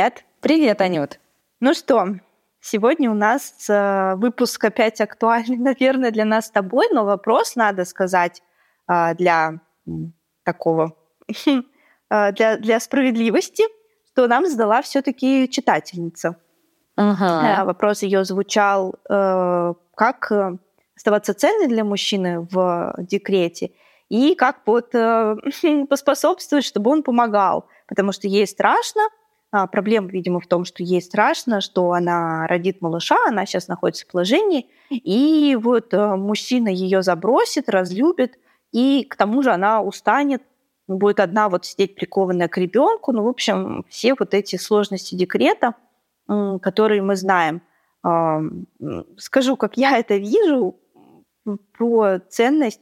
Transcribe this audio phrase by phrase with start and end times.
[0.00, 0.24] Привет.
[0.40, 1.20] Привет, Анют.
[1.60, 2.06] Ну что,
[2.58, 7.84] сегодня у нас э, выпуск опять актуальный, наверное, для нас с тобой, но вопрос, надо
[7.84, 8.42] сказать,
[8.88, 9.60] э, для
[10.42, 10.96] такого,
[11.46, 13.64] э, для, для справедливости,
[14.06, 16.36] что нам задала все-таки читательница.
[16.96, 17.66] Ага.
[17.66, 20.32] Вопрос ее звучал, как
[20.96, 23.72] оставаться ценной для мужчины в декрете
[24.08, 24.92] и как вот
[25.90, 29.02] поспособствовать, чтобы он помогал, потому что ей страшно,
[29.50, 34.10] проблема, видимо, в том, что ей страшно, что она родит малыша, она сейчас находится в
[34.10, 38.38] положении, и вот э, мужчина ее забросит, разлюбит,
[38.72, 40.42] и к тому же она устанет,
[40.86, 43.12] будет одна вот сидеть прикованная к ребенку.
[43.12, 45.74] Ну, в общем, все вот эти сложности декрета,
[46.26, 47.62] которые мы знаем.
[49.16, 50.76] Скажу, как я это вижу,
[51.76, 52.80] про ценность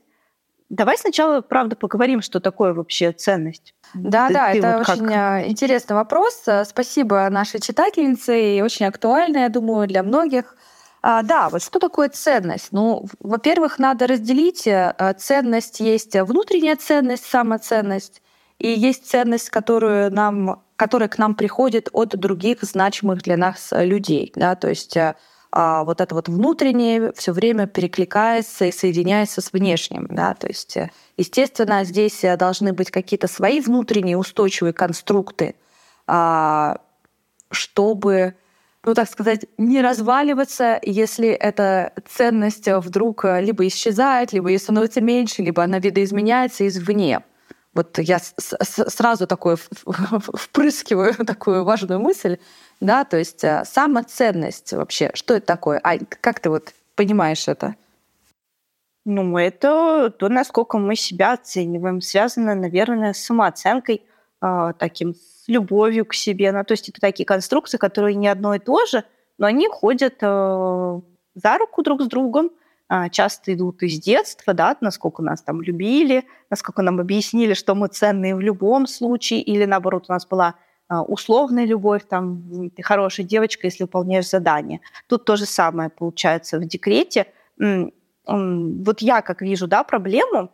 [0.71, 3.75] Давай сначала, правда, поговорим, что такое вообще ценность.
[3.95, 5.47] Да, ты, да, ты это вот очень как...
[5.47, 6.45] интересный вопрос.
[6.65, 10.57] Спасибо нашей читательнице и очень актуально, я думаю, для многих.
[11.01, 12.69] А, да, вот что такое ценность?
[12.73, 14.67] Ну, во-первых, надо разделить.
[14.67, 18.21] Э, ценность есть внутренняя ценность, самоценность,
[18.59, 24.33] и есть ценность, которую нам, которая к нам приходит от других значимых для нас людей.
[24.35, 24.57] Да?
[24.57, 25.15] То есть э,
[25.51, 30.07] а, вот это вот внутреннее все время перекликается и соединяется с внешним.
[30.11, 30.35] Да?
[30.35, 35.55] То есть, э, естественно, здесь э, должны быть какие-то свои внутренние устойчивые конструкты,
[36.07, 36.79] а,
[37.51, 38.35] чтобы
[38.85, 45.01] ну, так сказать, не разваливаться, если эта ценность вдруг э, либо исчезает, либо ей становится
[45.01, 47.21] меньше, либо она видоизменяется извне.
[47.75, 52.39] Вот я сразу такое впрыскиваю такую важную мысль,
[52.81, 55.81] да, то есть э, самоценность вообще, что это такое?
[55.83, 57.75] А как ты вот понимаешь это?
[59.05, 64.03] Ну, это то, насколько мы себя оцениваем, связано, наверное, с самооценкой,
[64.43, 66.53] э, таким, с любовью к себе.
[66.53, 69.05] Ну, то есть это такие конструкции, которые не одно и то же,
[69.39, 71.01] но они ходят э,
[71.35, 72.51] за руку друг с другом,
[72.91, 77.89] э, часто идут из детства, да, насколько нас там любили, насколько нам объяснили, что мы
[77.89, 80.55] ценные в любом случае, или наоборот, у нас была а,
[80.89, 84.81] условная любовь, там, ты хорошая девочка, если выполняешь задание.
[85.07, 87.27] Тут то же самое получается в декрете.
[88.27, 90.51] Вот я как вижу, да, проблему,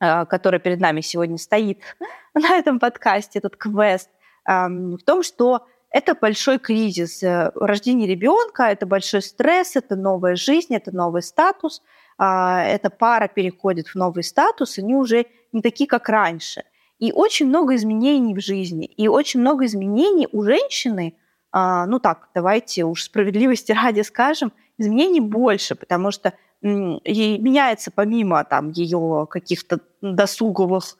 [0.00, 1.80] а, которая перед нами сегодня стоит
[2.34, 4.10] на этом подкасте, этот квест,
[4.46, 7.22] в том, что это большой кризис.
[7.22, 11.82] Э, рождение ребенка, это большой стресс, это новая жизнь, это новый статус.
[12.18, 16.64] А, эта пара переходит в новый статус, они уже не такие, как раньше–
[16.98, 21.16] и очень много изменений в жизни, и очень много изменений у женщины,
[21.52, 28.42] а, ну так, давайте уж справедливости ради скажем, изменений больше, потому что ей меняется помимо
[28.44, 30.96] там ее каких-то досуговых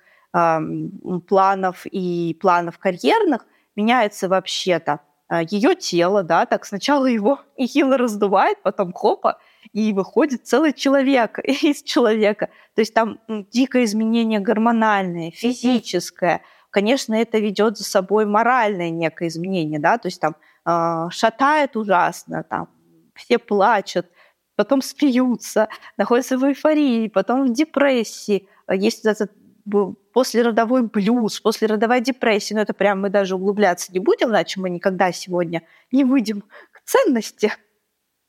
[1.29, 3.47] планов и планов карьерных,
[3.77, 5.01] меняется вообще-то
[5.31, 9.39] э, ее тело, да, так сначала его Ихила раздувает, потом хопа,
[9.73, 12.51] и выходит целый человек из человека.
[12.75, 13.21] То есть там
[13.51, 16.43] дикое изменение гормональное, физическое.
[16.71, 20.35] Конечно, это ведет за собой моральное некое изменение, да, то есть там
[20.67, 22.69] э, шатает ужасно, там
[23.15, 24.07] все плачут,
[24.57, 28.49] потом смеются, находятся в эйфории, потом в депрессии.
[28.69, 29.31] Есть этот
[30.13, 35.11] послеродовой блюз, послеродовая депрессия, но это прям мы даже углубляться не будем, иначе мы никогда
[35.13, 37.53] сегодня не выйдем к ценности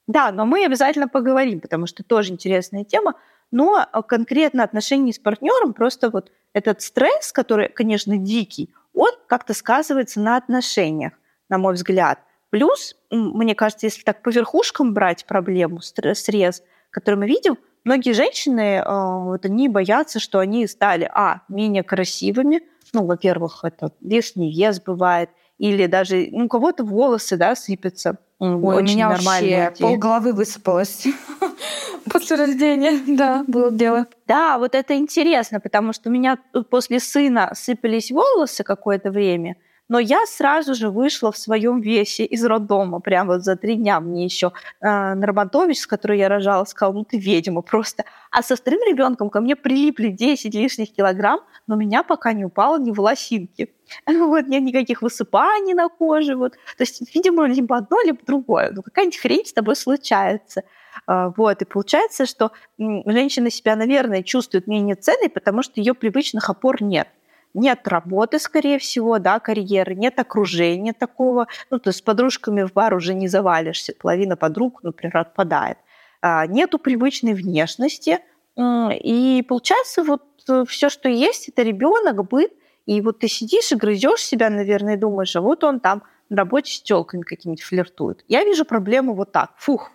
[0.08, 3.16] да, но мы обязательно поговорим, потому что тоже интересная тема.
[3.52, 9.54] Но а, конкретно отношения с партнером, просто вот этот стресс, который, конечно, дикий, он как-то
[9.54, 11.14] сказывается на отношениях,
[11.50, 12.20] на мой взгляд.
[12.50, 18.82] Плюс, мне кажется, если так по верхушкам брать проблему, стресс, который мы видим, многие женщины,
[18.84, 22.62] а, вот они боятся, что они стали, а, менее красивыми,
[22.94, 28.82] ну, во-первых, это лишний вес бывает, или даже ну, у кого-то волосы, да, сыпятся, Ой,
[28.82, 31.08] у меня вообще пол головы высыпалось
[32.12, 33.00] после рождения.
[33.08, 34.08] Да, было дело.
[34.28, 36.38] Да, вот это интересно, потому что у меня
[36.70, 39.56] после сына сыпались волосы какое-то время,
[39.88, 44.00] но я сразу же вышла в своем весе из роддома, прямо вот за три дня
[44.02, 48.04] мне еще э, Нарбантович, с которой я рожала, сказал, ну ты ведьма просто.
[48.32, 52.46] А со вторым ребенком ко мне прилипли 10 лишних килограмм, но у меня пока не
[52.46, 53.75] упало ни волосинки.
[54.08, 56.36] Вот, нет никаких высыпаний на коже.
[56.36, 56.54] Вот.
[56.78, 58.72] То есть, видимо, либо одно, либо другое.
[58.72, 60.64] Ну, какая-нибудь хрень с тобой случается.
[61.08, 66.50] А, вот, и получается, что женщина себя, наверное, чувствует менее ценной, потому что ее привычных
[66.50, 67.08] опор нет
[67.56, 71.48] нет работы, скорее всего, да, карьеры, нет окружения такого.
[71.70, 75.78] Ну, то есть с подружками в бар уже не завалишься, половина подруг, например, отпадает.
[76.22, 78.20] А, нету привычной внешности,
[78.58, 82.54] и получается вот э, все, что есть, это ребенок, быт,
[82.86, 86.38] и вот ты сидишь и грызешь себя, наверное, и думаешь, а вот он там на
[86.38, 88.24] работе с телками какими-нибудь флиртует.
[88.28, 89.52] Я вижу проблему вот так.
[89.58, 89.92] Фух,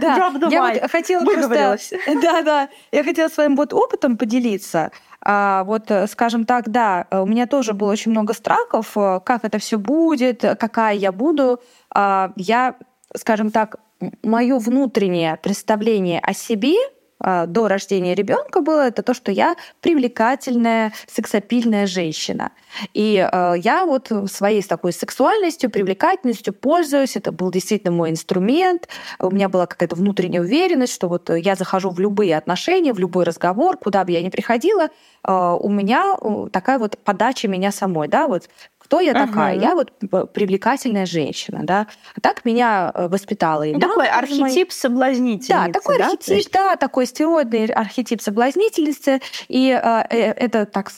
[0.00, 0.32] да.
[0.50, 1.78] Я вот хотела просто...
[2.22, 2.68] Да, да.
[2.92, 4.92] Я хотела своим вот опытом поделиться.
[5.22, 9.44] А, вот, э, скажем так, да, у меня тоже было очень много страхов, э, как
[9.44, 11.60] это все будет, какая я буду.
[11.94, 12.76] А, я,
[13.14, 13.76] скажем так,
[14.22, 16.76] мое внутреннее представление о себе
[17.20, 22.52] до рождения ребенка было, это то, что я привлекательная, сексапильная женщина.
[22.94, 27.16] И э, я вот своей такой сексуальностью, привлекательностью пользуюсь.
[27.16, 28.88] Это был действительно мой инструмент.
[29.18, 33.24] У меня была какая-то внутренняя уверенность, что вот я захожу в любые отношения, в любой
[33.24, 34.88] разговор, куда бы я ни приходила,
[35.24, 36.16] э, у меня
[36.52, 38.48] такая вот подача меня самой, да, вот
[38.90, 39.26] кто я ага.
[39.26, 39.56] такая?
[39.56, 39.92] Я вот
[40.32, 41.86] привлекательная женщина, да.
[42.16, 46.06] А так меня э, воспитала и Такой мама, архетип соблазнительницы, Да, такой да?
[46.06, 46.50] архетип, есть...
[46.50, 49.20] да, такой стероидный архетип соблазнительницы.
[49.46, 50.90] И э, э это так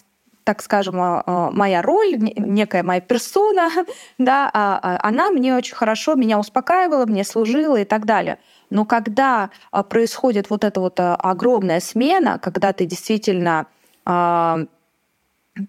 [0.44, 3.68] так скажем, э, моя роль, некая моя персона,
[4.18, 8.38] да, а, а, она мне очень хорошо меня успокаивала, мне служила и так далее.
[8.70, 9.50] Но когда
[9.90, 13.66] происходит вот эта вот огромная смена, когда ты действительно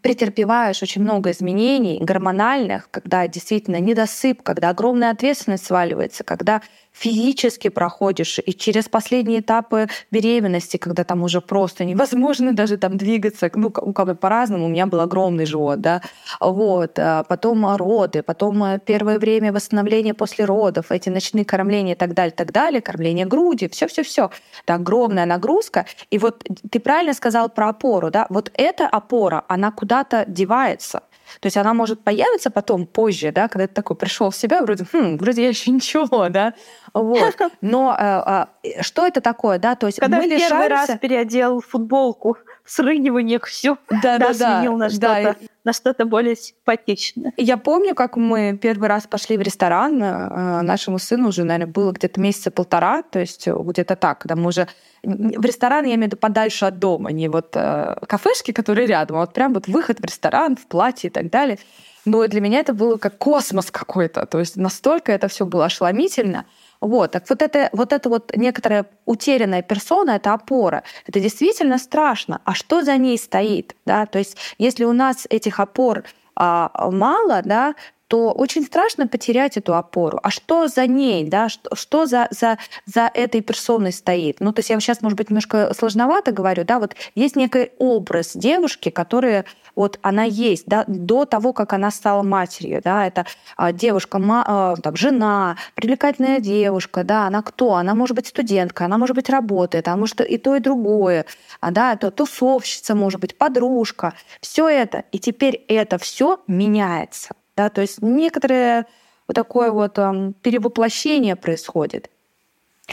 [0.01, 6.61] претерпеваешь очень много изменений гормональных, когда действительно недосып, когда огромная ответственность сваливается, когда
[6.93, 13.49] физически проходишь и через последние этапы беременности, когда там уже просто невозможно даже там двигаться,
[13.55, 16.01] ну, у кого по-разному, у меня был огромный живот, да,
[16.39, 21.97] вот, а потом роды, потом э, первое время восстановления после родов, эти ночные кормления и
[21.97, 24.29] так далее, так далее, кормление груди, все, все, все,
[24.63, 29.71] это огромная нагрузка, и вот ты правильно сказал про опору, да, вот эта опора, она
[29.71, 31.01] куда-то девается,
[31.39, 34.85] то есть она может появиться потом, позже, да, когда ты такой пришел в себя, вроде,
[34.91, 36.53] хм, вроде я еще ничего, да,
[36.93, 37.35] вот.
[37.61, 39.75] Но э, э, что это такое, да?
[39.75, 40.49] То есть когда мы лишаемся...
[40.49, 45.35] первый раз переодел футболку в срыгиваниях все, да, да, да, сменил на что-то, да.
[45.65, 47.33] на что-то более симпатичное.
[47.37, 51.91] Я помню, как мы первый раз пошли в ресторан, э, нашему сыну уже, наверное, было
[51.91, 54.67] где-то месяца полтора, то есть где-то так, когда мы уже
[55.03, 59.17] в ресторан, я имею в виду подальше от дома, не вот э, кафешки, которые рядом,
[59.17, 61.59] а вот прям вот выход в ресторан, в платье и так далее.
[62.05, 64.25] Но для меня это было как космос какой-то.
[64.25, 66.45] То есть настолько это все было ошеломительно.
[66.83, 70.83] Вот, так вот это, вот это вот некоторая утерянная персона, это опора.
[71.07, 72.41] Это действительно страшно.
[72.43, 73.73] А что за ней стоит?
[73.85, 74.05] Да?
[74.05, 76.03] То есть если у нас этих опор
[76.35, 77.75] а, мало, да,
[78.09, 80.19] то очень страшно потерять эту опору.
[80.21, 84.41] А что за ней, да, что, что за, за, за этой персоной стоит?
[84.41, 88.33] Ну, то есть я сейчас, может быть, немножко сложновато говорю, да, вот есть некий образ
[88.35, 89.45] девушки, которая
[89.75, 93.25] вот она есть, да, до того, как она стала матерью, да, это
[93.57, 97.75] а, девушка, а, там, жена, привлекательная девушка, да, она кто?
[97.75, 101.25] Она может быть студентка, она может быть работает, она может и то, и другое,
[101.59, 107.35] а, да, это тусовщица, может быть, подружка, все это, и теперь это все меняется.
[107.55, 107.69] Да?
[107.69, 108.87] То есть некоторое
[109.27, 112.09] вот такое вот um, перевоплощение происходит.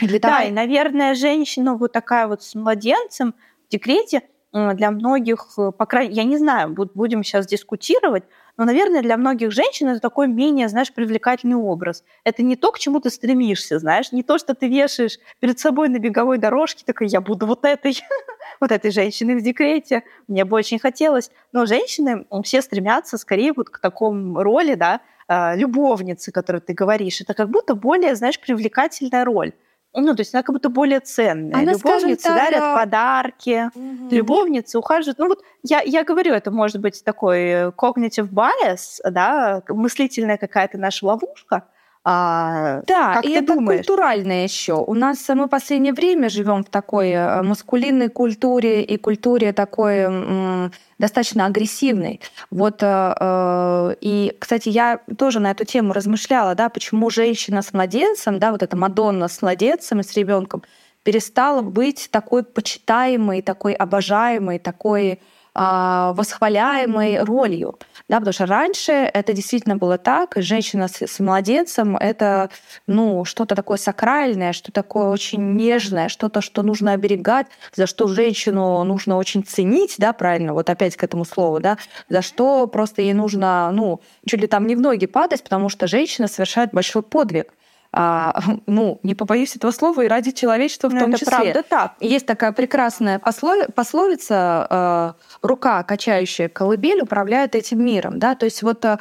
[0.01, 3.35] Для да, и, наверное, женщина вот такая вот с младенцем
[3.67, 8.25] в декрете для многих, э, по крайней я не знаю, будем сейчас дискутировать,
[8.57, 12.05] но, наверное, для многих женщин это такой менее, знаешь, привлекательный образ.
[12.25, 15.89] Это не то, к чему ты стремишься, знаешь, не то, что ты вешаешь перед собой
[15.89, 18.03] на беговой дорожке, такой, я буду вот этой,
[18.61, 21.31] вот этой женщиной в декрете, мне бы очень хотелось.
[21.53, 27.21] Но женщины все стремятся скорее вот к такому роли, да, а, любовницы, которую ты говоришь.
[27.21, 29.53] Это как будто более, знаешь, привлекательная роль.
[29.93, 31.63] Ну, то есть она как будто более ценная.
[31.63, 32.77] Она, любовницы так, дарят да.
[32.77, 34.09] подарки, угу.
[34.11, 35.19] любовницы ухаживают.
[35.19, 41.07] Ну вот я, я говорю, это может быть такой cognitive bias, да, мыслительная какая-то наша
[41.07, 41.65] ловушка,
[42.03, 43.87] а, да, как и это думаешь?
[43.87, 44.75] культуральное еще.
[44.75, 49.99] У нас мы в последнее время живем в такой э, маскулинной культуре и культуре такой
[49.99, 52.21] м, достаточно агрессивной.
[52.51, 57.75] Вот э, э, и, кстати, я тоже на эту тему размышляла, да, почему женщина с
[57.75, 60.63] младенцем, да, вот эта Мадонна с младенцем и с ребенком
[61.03, 65.21] перестала быть такой почитаемой, такой обожаемой, такой
[65.61, 67.79] восхваляемой ролью.
[68.09, 72.51] Да, потому что раньше это действительно было так, женщина с, с младенцем— это
[72.87, 78.83] ну, что-то такое сакральное, что такое очень нежное, что-то, что нужно оберегать, за что женщину
[78.85, 81.77] нужно очень ценить, да, правильно, вот опять к этому слову, да,
[82.09, 85.87] за что просто ей нужно, ну, чуть ли там не в ноги падать, потому что
[85.87, 87.53] женщина совершает большой подвиг
[87.93, 91.37] а, ну, не побоюсь этого слова, и ради человечества в Но ну, том это числе.
[91.37, 91.95] Правда так.
[92.01, 98.19] Есть такая прекрасная пословица э, «рука, качающая колыбель, управляет этим миром».
[98.19, 98.35] Да?
[98.35, 98.97] То есть вот э,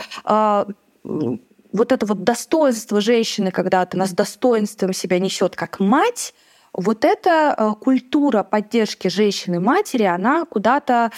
[1.03, 6.33] вот это вот достоинство женщины, когда она с достоинством себя несет как мать,
[6.73, 11.11] вот эта э, культура поддержки женщины-матери, она куда-то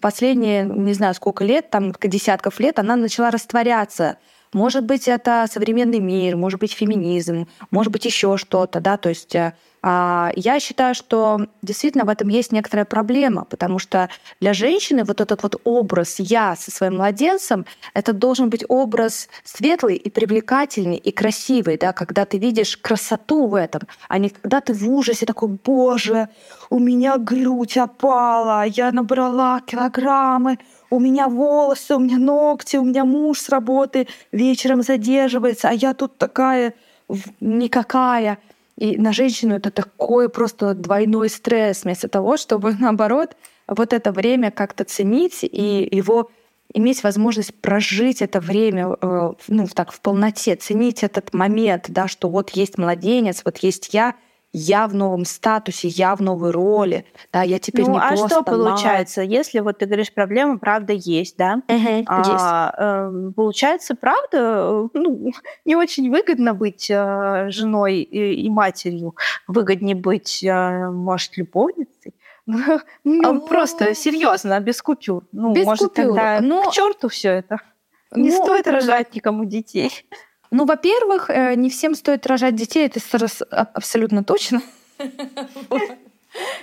[0.00, 4.18] последние, не знаю, сколько лет, там десятков лет, она начала растворяться
[4.52, 9.34] Может быть, это современный мир, может быть, феминизм, может быть, еще что-то, да, то есть
[9.34, 14.08] э, а, я считаю, что действительно в этом есть некоторая проблема, потому что
[14.40, 17.64] для женщины вот этот вот образ «я» со своим младенцем,
[17.94, 23.54] это должен быть образ светлый и привлекательный и красивый, да, когда ты видишь красоту в
[23.54, 26.28] этом, а не когда ты в ужасе такой «Боже,
[26.70, 30.58] у меня грудь опала, я набрала килограммы,
[30.90, 35.94] у меня волосы, у меня ногти, у меня муж с работы вечером задерживается, а я
[35.94, 36.74] тут такая
[37.40, 38.38] никакая».
[38.76, 44.50] И на женщину это такой просто двойной стресс, вместо того, чтобы, наоборот, вот это время
[44.50, 46.30] как-то ценить и его
[46.72, 52.28] иметь возможность прожить это время э, ну, так, в полноте, ценить этот момент, да, что
[52.28, 54.14] вот есть младенец, вот есть я—
[54.52, 58.28] я в новом статусе, я в новой роли, да, я теперь ну, не а просто
[58.28, 59.32] что получается, мама.
[59.32, 61.62] если вот ты говоришь, проблема правда есть, да?
[61.68, 65.32] Угу, а, э, получается, правда, ну,
[65.64, 69.14] не очень выгодно быть э, женой и, и матерью,
[69.46, 72.14] выгоднее быть, э, может, любовницей.
[73.04, 75.24] Ну, а просто серьезно, без купюр.
[75.32, 76.14] Ну, без может, купюр.
[76.14, 76.62] тогда Но...
[76.62, 77.58] к черту все это.
[78.12, 79.90] Не ну, стоит рожать никому детей.
[80.50, 83.00] Ну, во-первых, э, не всем стоит рожать детей, это
[83.50, 84.62] а, абсолютно точно.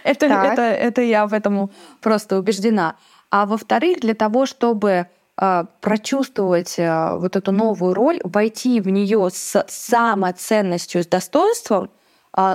[0.03, 2.97] Это, это, это я в этом просто убеждена.
[3.31, 9.27] А во-вторых, для того, чтобы э, прочувствовать э, вот эту новую роль, войти в нее
[9.31, 11.89] с самоценностью, с достоинством,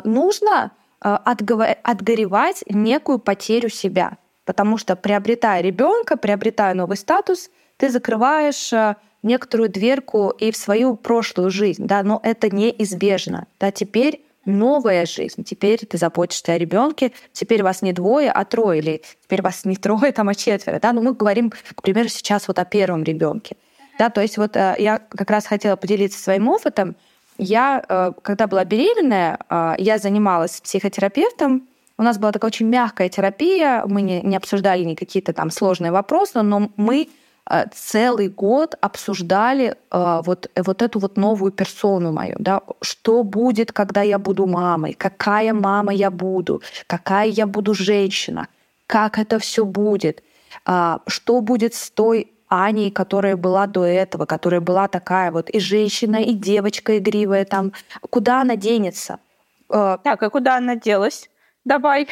[0.04, 0.70] нужно
[1.00, 4.16] отгоревать некую потерю себя.
[4.44, 8.72] Потому что приобретая ребенка, приобретая новый статус, ты закрываешь
[9.22, 13.46] некоторую дверку и в свою прошлую жизнь, да, но это неизбежно.
[13.58, 15.44] Да, теперь новая жизнь.
[15.44, 17.12] Теперь ты заботишься о ребенке.
[17.32, 20.78] Теперь вас не двое, а трое, или теперь вас не трое, там, а четверо.
[20.80, 20.92] Да?
[20.92, 23.56] Но мы говорим, к примеру, сейчас вот о первом ребенке.
[23.98, 26.96] Да, то есть вот э, я как раз хотела поделиться своим опытом.
[27.36, 31.68] Я, э, когда была беременная, э, я занималась психотерапевтом.
[31.98, 33.84] У нас была такая очень мягкая терапия.
[33.86, 37.10] Мы не, не обсуждали ни какие-то там сложные вопросы, но мы
[37.74, 44.02] целый год обсуждали э, вот, вот эту вот новую персону мою, да, что будет, когда
[44.02, 48.46] я буду мамой, какая мама я буду, какая я буду женщина,
[48.86, 50.22] как это все будет,
[50.66, 55.60] э, что будет с той Аней, которая была до этого, которая была такая вот и
[55.60, 57.72] женщина, и девочка игривая там,
[58.10, 59.18] куда она денется?
[59.68, 61.30] Так, а куда она делась?
[61.64, 62.08] Давай,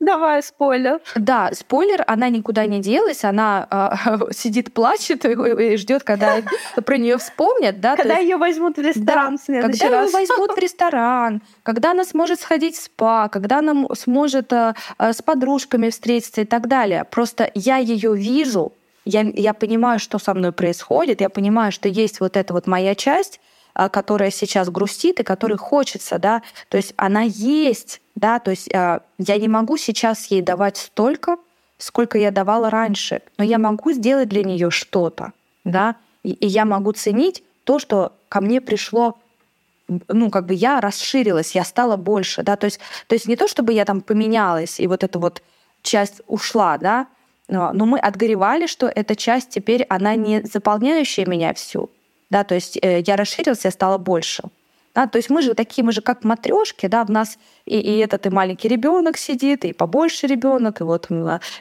[0.00, 1.00] Давай, спойлер.
[1.16, 6.36] Да, спойлер, она никуда не делась, она э, сидит, плачет и, и ждет, когда
[6.84, 7.96] про нее вспомнят, да.
[7.96, 10.06] Когда ее возьмут в ресторан да, в следующий когда раз.
[10.06, 15.20] ее возьмут в ресторан, когда она сможет сходить в спа, когда она сможет э, с
[15.20, 17.02] подружками встретиться и так далее.
[17.02, 18.72] Просто я ее вижу,
[19.04, 22.94] я, я понимаю, что со мной происходит, я понимаю, что есть вот эта вот моя
[22.94, 23.40] часть,
[23.74, 29.02] которая сейчас грустит и которой хочется, да, то есть она есть, да, то есть а,
[29.18, 31.36] я не могу сейчас ей давать столько,
[31.78, 35.32] сколько я давала раньше, но я могу сделать для нее что-то,
[35.64, 35.94] да,
[36.24, 39.16] и, и я могу ценить то, что ко мне пришло
[40.08, 43.48] ну, как бы я расширилась, я стала больше, да, то есть, то есть не то,
[43.48, 45.42] чтобы я там поменялась, и вот эта вот
[45.82, 47.06] часть ушла, да,
[47.48, 51.88] но мы отгоревали, что эта часть теперь, она не заполняющая меня всю,
[52.28, 54.42] да, то есть э, я расширилась, я стала больше.
[54.98, 57.98] Да, то есть мы же такие, мы же как матрешки, да, в нас и, и
[57.98, 61.06] этот и маленький ребенок сидит, и побольше ребенок, и вот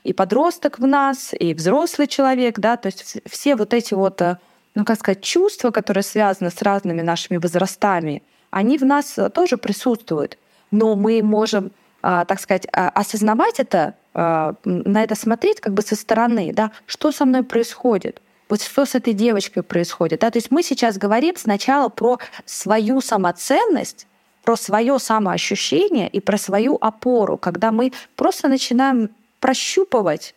[0.04, 4.38] и подросток в нас, и взрослый человек, да, то есть все вот эти вот, э,
[4.74, 9.58] ну как сказать, чувства, которые связаны с разными нашими возрастами, они в нас э, тоже
[9.58, 10.40] присутствуют,
[10.72, 11.70] но мы можем,
[12.02, 16.72] а, так сказать, а, осознавать это, а, на это смотреть как бы со стороны, да,
[16.88, 20.22] что со мной происходит, вот что с этой девочкой происходит.
[20.22, 20.32] Да?
[20.32, 24.08] То есть мы сейчас говорим сначала про свою самоценность,
[24.44, 30.34] про свое самоощущение и про свою опору, когда мы просто начинаем прощупывать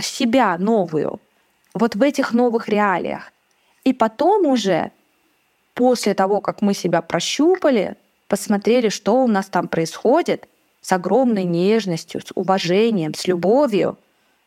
[0.00, 1.20] себя новую
[1.74, 3.32] вот в этих новых реалиях.
[3.84, 4.92] И потом уже,
[5.74, 7.96] после того, как мы себя прощупали,
[8.28, 10.48] посмотрели, что у нас там происходит,
[10.80, 13.98] с огромной нежностью, с уважением, с любовью,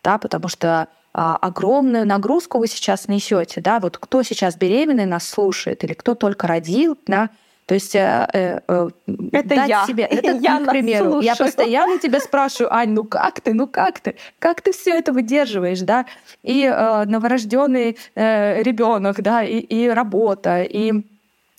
[0.03, 5.83] да, потому что огромную нагрузку вы сейчас несете, да, вот кто сейчас беременный нас слушает
[5.83, 7.29] или кто только родил, да,
[7.65, 8.89] то есть э, э, э
[9.31, 9.85] это дать я.
[9.85, 11.23] себе, это, я к примеру, слушаю.
[11.23, 15.13] я постоянно тебя спрашиваю, Ань, ну как ты, ну как ты, как ты все это
[15.13, 16.05] выдерживаешь, да,
[16.41, 20.93] и э, новорожденный э, ребенок, да, и, и работа, и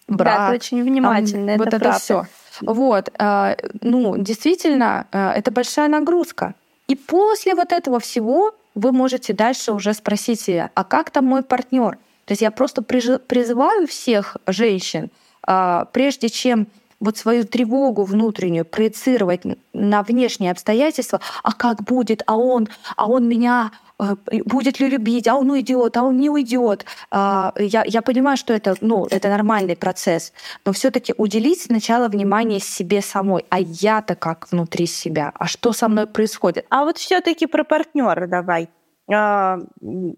[0.09, 2.27] брак, да, ты очень внимательно, вот это, это все,
[2.61, 6.55] вот, э, ну действительно, э, это большая нагрузка,
[6.87, 11.43] и после вот этого всего вы можете дальше уже спросить себя, а как там мой
[11.43, 11.99] партнер?
[12.25, 15.11] То есть я просто призываю всех женщин,
[15.43, 16.69] а, прежде чем
[17.01, 23.29] вот свою тревогу внутреннюю проецировать на внешние обстоятельства, а как будет, а он, а он
[23.29, 26.87] меня э, будет ли любить, а он уйдет, а он не уйдет.
[27.11, 30.33] А, я, я понимаю, что это, ну, это нормальный процесс,
[30.65, 33.45] но все-таки уделить сначала внимание себе самой.
[33.51, 35.33] А я-то как внутри себя?
[35.35, 36.67] А что со мной происходит?
[36.71, 38.69] А вот все-таки про партнера давай.
[39.13, 39.59] А,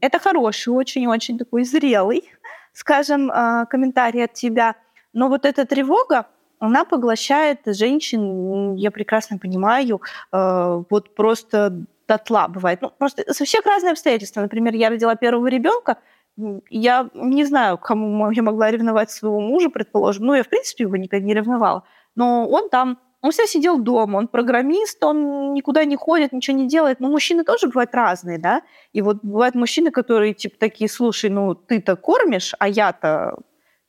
[0.00, 2.24] это хороший, очень-очень такой зрелый,
[2.72, 4.76] скажем, а, комментарий от тебя.
[5.12, 6.26] Но вот эта тревога,
[6.58, 10.00] она поглощает женщин, я прекрасно понимаю,
[10.32, 12.82] а, вот просто дотла бывает.
[12.82, 14.36] Ну, просто со всех разных обстоятельств.
[14.36, 15.98] Например, я родила первого ребенка,
[16.70, 20.26] я не знаю, кому я могла ревновать своего мужа, предположим.
[20.26, 21.84] Ну, я, в принципе, его никогда не ревновала.
[22.14, 26.68] Но он там он всегда сидел дома, он программист, он никуда не ходит, ничего не
[26.68, 27.00] делает.
[27.00, 28.62] Но мужчины тоже бывают разные, да?
[28.92, 33.38] И вот бывают мужчины, которые типа такие, слушай, ну ты-то кормишь, а я-то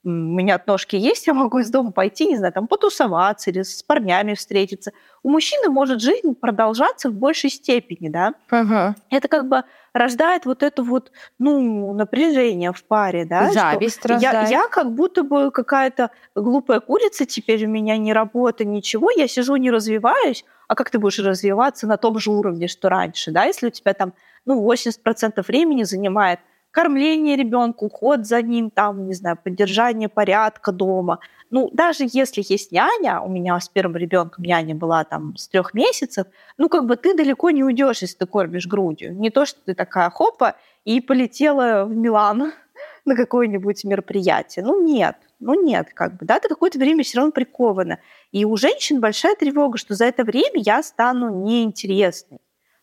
[0.07, 3.83] у меня ножки есть, я могу из дома пойти, не знаю, там потусоваться или с
[3.83, 4.91] парнями встретиться.
[5.21, 8.33] У мужчины может жизнь продолжаться в большей степени, да?
[8.49, 8.95] Ага.
[9.09, 13.51] Это как бы рождает вот это вот, ну, напряжение в паре, да?
[13.51, 19.11] Зависть я, я как будто бы какая-то глупая курица, теперь у меня не работа, ничего,
[19.11, 23.31] я сижу, не развиваюсь, а как ты будешь развиваться на том же уровне, что раньше,
[23.31, 23.43] да?
[23.43, 24.13] Если у тебя там,
[24.45, 26.39] ну, 80% времени занимает
[26.77, 31.17] кормление ребенка, уход за ним, там, не знаю, поддержание порядка дома.
[31.49, 35.73] Ну, даже если есть няня, у меня с первым ребенком няня была там с трех
[35.73, 36.27] месяцев,
[36.59, 39.15] ну, как бы ты далеко не уйдешь, если ты кормишь грудью.
[39.15, 40.55] Не то, что ты такая хопа
[40.85, 42.53] и полетела в Милан
[43.05, 44.63] на какое-нибудь мероприятие.
[44.63, 45.15] Ну, нет.
[45.39, 47.97] Ну, нет, как бы, да, ты какое-то время все равно прикована.
[48.31, 52.37] И у женщин большая тревога, что за это время я стану неинтересной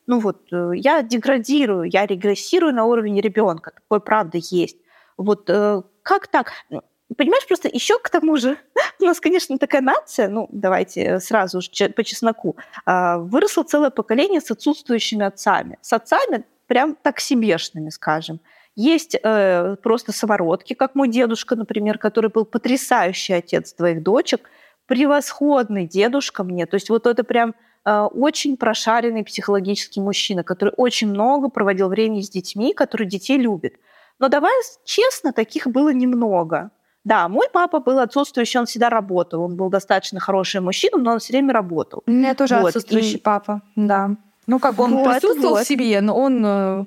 [0.06, 3.72] ну вот э, я деградирую, я регрессирую на уровень ребенка.
[3.72, 4.76] Такое правда есть.
[5.16, 6.52] Вот э, как так?
[6.70, 6.82] Ну,
[7.16, 8.58] понимаешь, просто еще к тому же,
[9.00, 14.40] у нас, конечно, такая нация, ну, давайте сразу же по чесноку, а, выросло целое поколение
[14.40, 15.78] с отсутствующими отцами.
[15.80, 18.40] С отцами прям так себешными, скажем.
[18.76, 24.50] Есть э, просто самородки, как мой дедушка, например, который был потрясающий отец твоих дочек,
[24.86, 26.66] превосходный дедушка мне.
[26.66, 32.22] То есть вот это прям Э, очень прошаренный психологический мужчина, который очень много проводил времени
[32.22, 33.74] с детьми, который детей любит.
[34.18, 36.70] Но давай честно, таких было немного.
[37.04, 39.42] Да, мой папа был отсутствующий, он всегда работал.
[39.42, 42.02] Он был достаточно хороший мужчина, но он все время работал.
[42.06, 42.68] У меня тоже вот.
[42.68, 43.20] отсутствующий и...
[43.20, 44.16] папа, да.
[44.46, 45.64] Ну, как бы он вот, присутствовал вот.
[45.64, 46.84] в семье, но он э,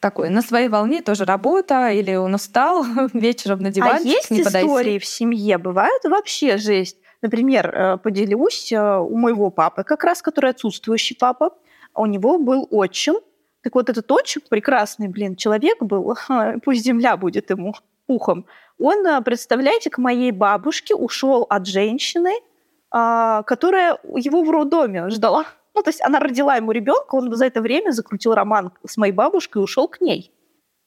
[0.00, 4.40] такой на своей волне тоже работа, или он устал вечером на диванчик, А есть не
[4.40, 6.96] истории в семье, бывают вообще жесть.
[7.22, 11.50] Например, э, поделюсь, э, у моего папы, как раз который отсутствующий папа,
[11.94, 13.16] у него был отчим.
[13.62, 16.16] Так вот этот отчим, прекрасный, блин, человек был,
[16.64, 17.74] пусть земля будет ему
[18.06, 18.46] ухом.
[18.78, 22.32] Он, э, представляете, к моей бабушке ушел от женщины,
[22.90, 25.44] а, которая его в роддоме ждала.
[25.74, 29.12] Ну, то есть она родила ему ребенка, он за это время закрутил роман с моей
[29.12, 30.32] бабушкой и ушел к ней.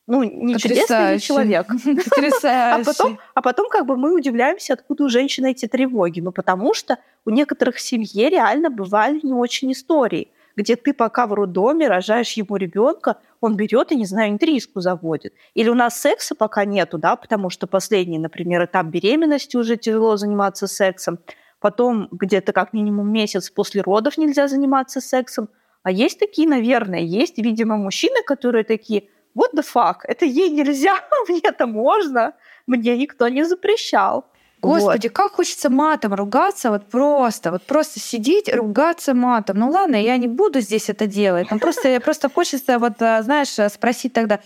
[0.07, 1.67] Ну, не чудесный человек.
[2.09, 2.81] Потрясающе.
[2.81, 6.19] А потом, а потом как бы мы удивляемся, откуда у женщины эти тревоги.
[6.21, 11.33] Ну, потому что у некоторых семье реально бывали не очень истории, где ты пока в
[11.33, 15.33] роддоме рожаешь ему ребенка, он берет и, не знаю, интрижку заводит.
[15.53, 20.17] Или у нас секса пока нету, да, потому что последний, например, этап беременности уже тяжело
[20.17, 21.19] заниматься сексом.
[21.59, 25.47] Потом где-то как минимум месяц после родов нельзя заниматься сексом.
[25.83, 30.95] А есть такие, наверное, есть, видимо, мужчины, которые такие– what the fuck, это ей нельзя,
[31.27, 32.33] мне это можно,
[32.67, 34.25] мне никто не запрещал.
[34.61, 35.15] Господи, вот.
[35.15, 39.57] как хочется матом ругаться, вот просто, вот просто сидеть, ругаться матом.
[39.57, 41.47] Ну ладно, я не буду здесь это делать.
[41.49, 44.39] Ну просто, просто хочется, вот, а, знаешь, спросить тогда,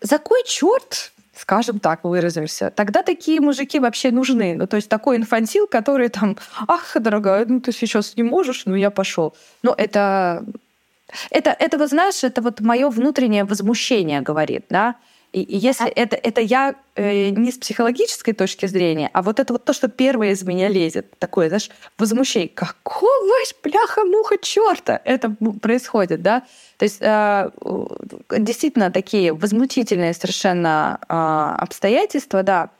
[0.00, 4.54] за кой черт, скажем так, выразимся, тогда такие мужики вообще нужны.
[4.54, 6.36] Ну, то есть такой инфантил, который там,
[6.68, 9.34] ах, дорогая, ну ты сейчас не можешь, ну я пошел.
[9.62, 10.44] Ну, это
[11.30, 14.96] это, это вот знаешь, это вот мое внутреннее возмущение говорит, да.
[15.32, 15.92] И, и если а...
[15.94, 19.88] это, это я э, не с психологической точки зрения, а вот это вот то, что
[19.88, 22.48] первое из меня лезет, такое, знаешь, возмущение.
[22.48, 23.10] Какого
[23.62, 26.42] бляха-муха черта это происходит, да?
[26.76, 27.50] То есть э,
[28.38, 31.14] действительно такие возмутительные совершенно э,
[31.62, 32.70] обстоятельства, да,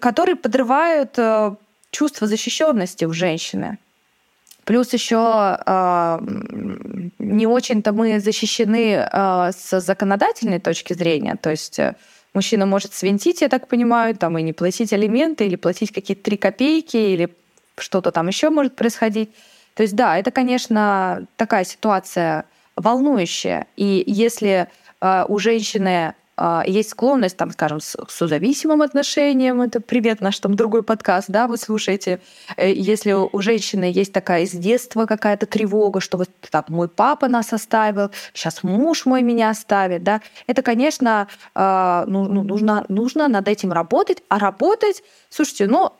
[0.00, 1.54] которые подрывают э,
[1.90, 3.78] чувство защищенности у женщины.
[4.64, 6.18] Плюс еще э,
[7.18, 11.36] не очень-то мы защищены э, с законодательной точки зрения.
[11.36, 11.96] То есть э,
[12.32, 16.36] мужчина может свинтить, я так понимаю, там и не платить алименты, или платить какие-то три
[16.36, 17.34] копейки, или
[17.76, 19.30] что-то там еще может происходить.
[19.74, 22.44] То есть да, это, конечно, такая ситуация
[22.76, 23.66] волнующая.
[23.76, 24.68] И если
[25.00, 26.14] э, у женщины а,
[26.66, 31.56] есть склонность, там, скажем, к созависимым отношениям, это привет наш там другой подкаст, да, вы
[31.56, 32.20] слушаете,
[32.56, 37.28] э, если у женщины есть такая из детства какая-то тревога, что вот так мой папа
[37.28, 43.28] нас оставил, сейчас муж мой меня оставит, да, это, конечно, а, ну, ну, нужно, нужно
[43.28, 45.92] над этим работать, а работать, слушайте, ну,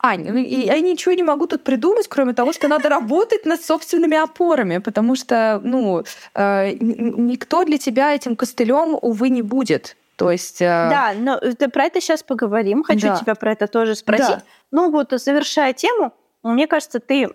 [0.00, 4.16] Ань, ну, я ничего не могу тут придумать, кроме того, что надо работать над собственными
[4.16, 9.96] опорами, потому что, ну, э, никто для тебя этим костылем, увы, не будет.
[10.14, 10.62] То есть...
[10.62, 10.88] Э...
[10.90, 11.40] Да, но
[11.72, 12.84] про это сейчас поговорим.
[12.84, 13.16] Хочу да.
[13.16, 14.28] тебя про это тоже спросить.
[14.28, 14.42] Да.
[14.70, 16.12] Ну вот, завершая тему,
[16.44, 17.28] мне кажется, ты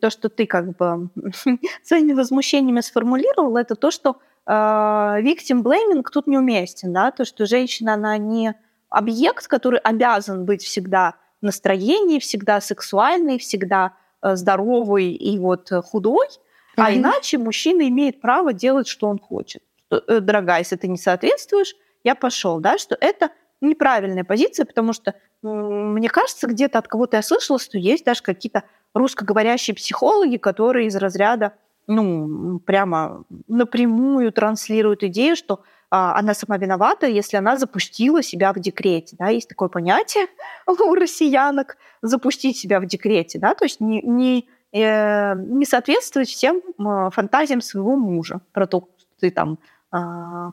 [0.00, 1.10] то, что ты как бы
[1.82, 7.94] своими возмущениями сформулировал, это то, что э, victim blaming тут неуместен, да, то, что женщина,
[7.94, 8.54] она не
[8.88, 16.26] объект, который обязан быть всегда настроении, всегда сексуальный, всегда э, здоровый и вот э, худой,
[16.26, 16.74] mm-hmm.
[16.76, 19.62] а иначе мужчина имеет право делать, что он хочет.
[19.90, 25.14] Э, дорогая, если ты не соответствуешь, я пошел, да, что это неправильная позиция, потому что
[25.42, 30.96] мне кажется, где-то от кого-то я слышала, что есть даже какие-то русскоговорящие психологи, которые из
[30.96, 31.54] разряда,
[31.86, 35.62] ну, прямо напрямую транслируют идею, что
[35.96, 39.16] она сама виновата, если она запустила себя в декрете.
[39.18, 39.28] Да?
[39.28, 40.26] Есть такое понятие
[40.66, 43.54] у россиянок запустить себя в декрете, да?
[43.54, 46.62] то есть не, не, э, не соответствовать всем
[47.10, 49.58] фантазиям своего мужа про то, что ты там
[49.92, 49.96] э,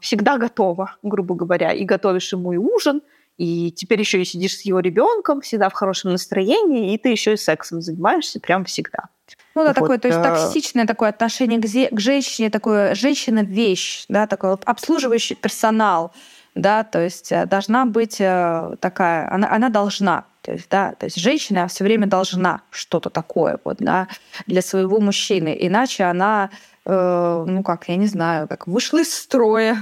[0.02, 3.02] всегда готова, грубо говоря, и готовишь ему и ужин,
[3.38, 7.34] и теперь еще и сидишь с его ребенком, всегда в хорошем настроении, и ты еще
[7.34, 9.10] и сексом занимаешься прям всегда.
[9.56, 10.24] Ну да, вот, такое, то есть а...
[10.24, 16.12] токсичное такое отношение к, зе- к женщине, такое женщина-вещь, да, такой обслуживающий персонал,
[16.56, 21.06] да, то есть э, должна быть э, такая, она, она должна, то есть, да, то
[21.06, 24.08] есть женщина все время должна что-то такое вот, да,
[24.48, 26.50] для своего мужчины, иначе она,
[26.86, 29.78] э, ну как, я не знаю, как вышла из строя.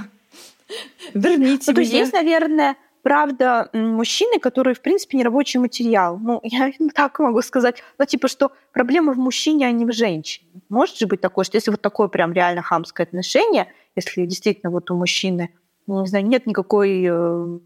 [1.14, 6.18] Верните ну, То есть есть, наверное, правда, мужчины, которые, в принципе, не рабочий материал.
[6.18, 7.82] Ну, я так могу сказать.
[7.98, 10.62] Ну, типа, что проблема в мужчине, а не в женщине.
[10.68, 14.90] Может же быть такое, что если вот такое прям реально хамское отношение, если действительно вот
[14.90, 15.50] у мужчины,
[15.86, 17.58] ну, не знаю, нет никакой э,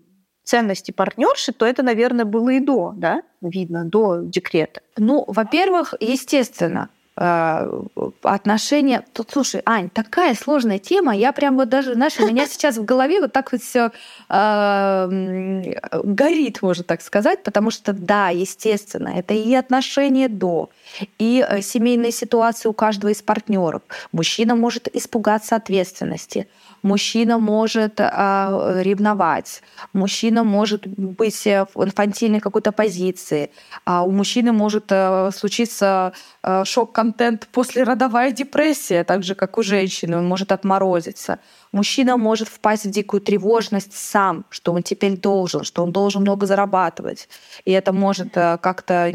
[0.42, 4.80] ценности партнерши, то это, наверное, было и до, да, видно, до декрета.
[4.96, 9.02] Ну, во-первых, естественно, отношения.
[9.14, 11.16] Тут, слушай, Ань, такая сложная тема.
[11.16, 13.90] Я прям вот даже, знаешь, у меня сейчас в голове вот так вот все
[14.28, 15.08] э,
[16.04, 20.68] горит, можно так сказать, потому что, да, естественно, это и отношения до,
[21.18, 23.80] и э, семейные ситуации у каждого из партнеров.
[24.12, 26.48] Мужчина может испугаться ответственности,
[26.82, 29.62] мужчина может э, ревновать,
[29.94, 33.50] мужчина может быть в инфантильной какой-то позиции,
[33.86, 37.05] а у мужчины может э, случиться э, шок-контент
[37.52, 41.38] после родовая депрессия, так же, как у женщины, он может отморозиться.
[41.72, 46.46] Мужчина может впасть в дикую тревожность сам, что он теперь должен, что он должен много
[46.46, 47.28] зарабатывать.
[47.64, 49.12] И это может э, как-то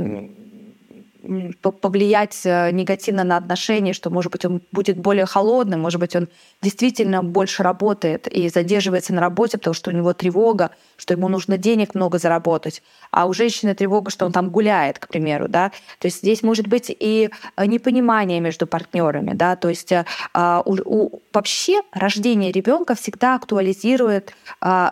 [1.62, 6.28] повлиять э, негативно на отношения, что, может быть, он будет более холодным, может быть, он
[6.62, 11.58] действительно больше работает и задерживается на работе, потому что у него тревога, что ему нужно
[11.58, 12.82] денег много заработать,
[13.12, 15.72] а у женщины тревога, что он там гуляет, к примеру, да.
[16.00, 19.56] То есть здесь может быть и э, непонимание между партнерами, да.
[19.56, 24.34] То есть э, а, у, у, вообще рождение ребенка всегда актуализирует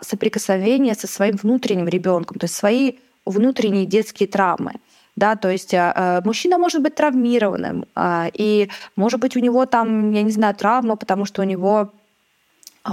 [0.01, 2.93] соприкосновение со своим внутренним ребенком, то есть свои
[3.25, 4.73] внутренние детские травмы
[5.19, 10.11] да, то есть э, мужчина может быть травмированным, э, и может быть у него там,
[10.11, 11.91] я не знаю, травма, потому что у него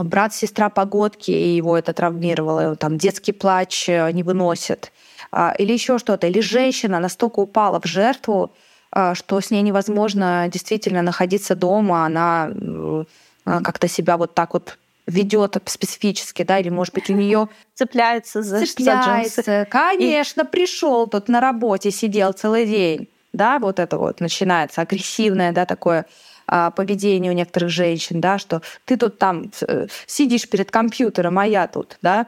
[0.05, 4.93] брат, сестра погодки, и его это травмировало, там детский плач не выносит,
[5.33, 8.51] э, или еще что-то, или женщина настолько упала в жертву,
[8.93, 13.05] э, что с ней невозможно действительно находиться дома, она э,
[13.45, 18.65] как-то себя вот так вот ведет специфически, да, или, может быть, у нее цепляется за,
[18.67, 19.43] цепляется.
[19.43, 19.69] за джинсы.
[19.71, 20.47] Конечно, и...
[20.47, 26.07] пришел тут на работе, сидел целый день, да, вот это вот начинается агрессивное, да, такое
[26.49, 31.47] а, поведение у некоторых женщин, да, что ты тут там э, сидишь перед компьютером, а
[31.47, 32.27] я тут, да.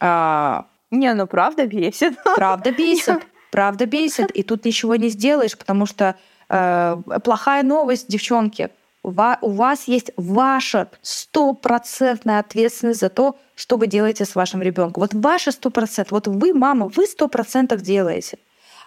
[0.00, 0.66] А...
[0.90, 2.14] Не, ну правда бесит.
[2.34, 6.16] Правда бесит, правда бесит, и тут ничего не сделаешь, потому что
[6.48, 8.70] э, плохая новость, девчонки,
[9.02, 15.02] у вас есть ваша стопроцентная ответственность за то, что вы делаете с вашим ребенком.
[15.02, 18.38] Вот ваша сто процентов, вот вы, мама, вы сто процентов делаете.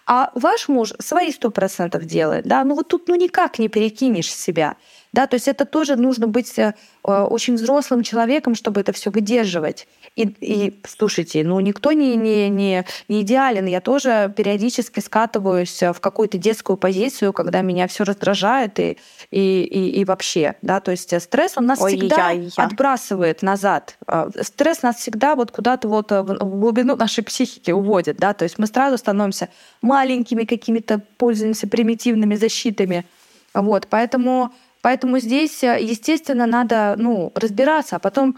[0.08, 4.34] А ваш муж свои сто процентов делает, да, ну вот тут ну никак не перекинешь
[4.34, 4.76] себя.
[5.14, 9.88] Да, то есть это тоже нужно быть э, очень взрослым человеком, чтобы это все выдерживать.
[10.16, 13.66] И, и слушайте, ну никто не, не, не, не идеален.
[13.66, 18.98] Я тоже периодически скатываюсь в какую-то детскую позицию, когда меня все раздражает и,
[19.32, 20.56] и, и, и вообще.
[20.62, 20.82] Да?
[20.82, 22.64] То есть стресс, он нас Ой, всегда я, я.
[22.66, 23.98] отбрасывает назад.
[24.06, 28.18] А, стресс нас всегда вот куда-то вот в глубину нашей психики уводит.
[28.18, 28.34] Да?
[28.34, 29.48] То есть мы сразу становимся
[29.82, 33.06] маленькими какими-то, пользуемся примитивными защитами.
[33.54, 38.38] Вот, поэтому Поэтому здесь, э, естественно, надо ну, разбираться, а потом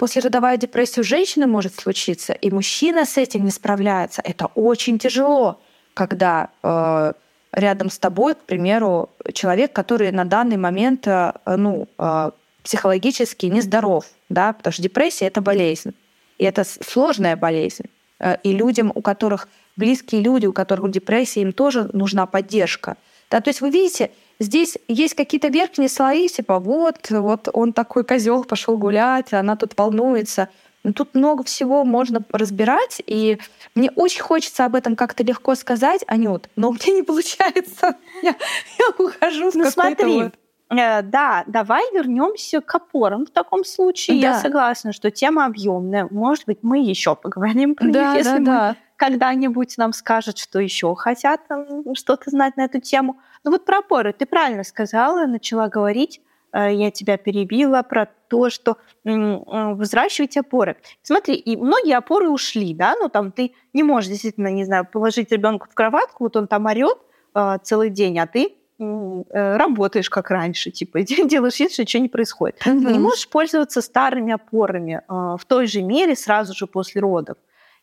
[0.00, 4.22] послеродовая депрессия у женщины может случиться, и мужчина с этим не справляется.
[4.24, 5.60] Это очень тяжело,
[5.92, 7.12] когда э,
[7.52, 12.30] рядом с тобой, к примеру, человек, который на данный момент э, ну, э,
[12.62, 15.92] психологически нездоров, да, потому что депрессия это болезнь,
[16.38, 17.84] и это сложная болезнь.
[18.20, 22.96] Э, и людям, у которых близкие люди, у которых депрессия, им тоже нужна поддержка.
[23.30, 28.04] Да, то есть вы видите, Здесь есть какие-то верхние слои, типа вот, вот он такой
[28.04, 30.48] козел пошел гулять, она тут волнуется.
[30.82, 33.38] Но тут много всего можно разбирать, и
[33.74, 37.96] мне очень хочется об этом как-то легко сказать, Анют, но у меня не получается.
[38.22, 38.34] Я,
[38.78, 40.34] я ухожу ну, смотри, вот.
[40.70, 43.26] Э, да, давай вернемся к опорам.
[43.26, 44.28] В таком случае да.
[44.28, 46.06] я согласна, что тема объемная.
[46.10, 48.76] Может быть, мы еще поговорим про да, них, если да, да.
[49.00, 51.40] Когда-нибудь нам скажут, что еще хотят
[51.94, 53.16] что-то знать на эту тему.
[53.44, 56.20] Ну вот про опоры ты правильно сказала, начала говорить,
[56.52, 60.76] э, я тебя перебила про то, что э, взращивать опоры.
[61.02, 65.32] Смотри, и многие опоры ушли, да, ну там ты не можешь действительно, не знаю, положить
[65.32, 66.98] ребенка в кроватку, вот он там орет
[67.34, 72.60] э, целый день, а ты работаешь как раньше, типа делаешь вид, что ничего не происходит.
[72.66, 72.92] Mm-hmm.
[72.92, 77.36] Не можешь пользоваться старыми опорами в той же мере сразу же после родов.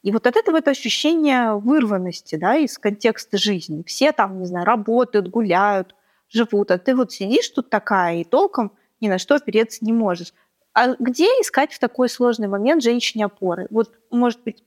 [0.07, 3.83] И вот от этого это ощущение вырванности да, из контекста жизни.
[3.85, 5.95] Все там, не знаю, работают, гуляют,
[6.29, 10.33] живут, а ты вот сидишь тут такая и толком ни на что опереться не можешь.
[10.71, 13.67] А где искать в такой сложный момент женщине опоры?
[13.69, 14.63] Вот, может быть,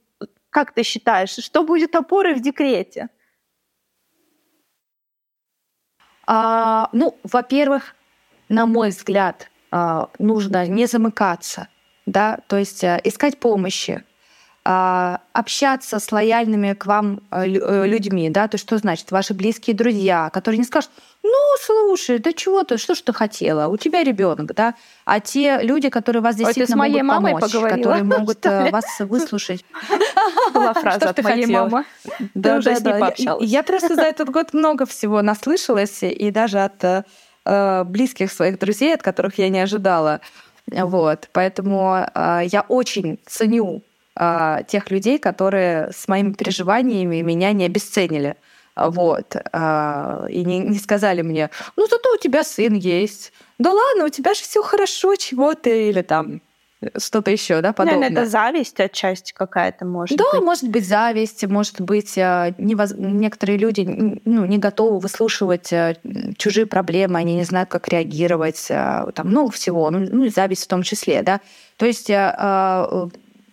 [0.51, 3.09] как ты считаешь, что будет опорой в декрете?
[6.27, 7.95] А, ну, во-первых,
[8.47, 11.67] на мой взгляд, а, нужно не замыкаться,
[12.05, 14.03] да, то есть а, искать помощи,
[14.63, 19.75] общаться с лояльными к вам э, э, людьми, да, то есть что значит ваши близкие
[19.75, 20.91] друзья, которые не скажут,
[21.23, 25.61] ну, слушай, да чего ты, что ж ты хотела, у тебя ребенок, да, а те
[25.63, 29.65] люди, которые вас действительно Ой, могут мамой помочь, поговорила, которые могут э, вас выслушать.
[30.53, 31.85] Была фраза от моей мамы.
[32.35, 33.13] Да, да, да.
[33.39, 37.07] Я просто за этот год много всего наслышалась, и даже от
[37.87, 40.21] близких своих друзей, от которых я не ожидала.
[40.67, 43.81] Вот, поэтому я очень ценю
[44.15, 48.35] а, тех людей, которые с моими переживаниями меня не обесценили.
[48.75, 49.35] Вот.
[49.53, 53.31] А, и не, не сказали мне, ну зато у тебя сын есть.
[53.57, 56.41] Да ладно, у тебя же все хорошо, чего ты, или там
[56.97, 57.99] что-то еще, да, подобное.
[57.99, 60.33] Наверное, это зависть отчасти какая-то может да, быть.
[60.33, 62.93] Да, может быть зависть, может быть а, невоз...
[62.97, 65.71] некоторые люди ну, не готовы выслушивать
[66.37, 70.67] чужие проблемы, они не знают, как реагировать, там много всего, ну, ну и зависть в
[70.67, 71.39] том числе, да.
[71.77, 72.09] То есть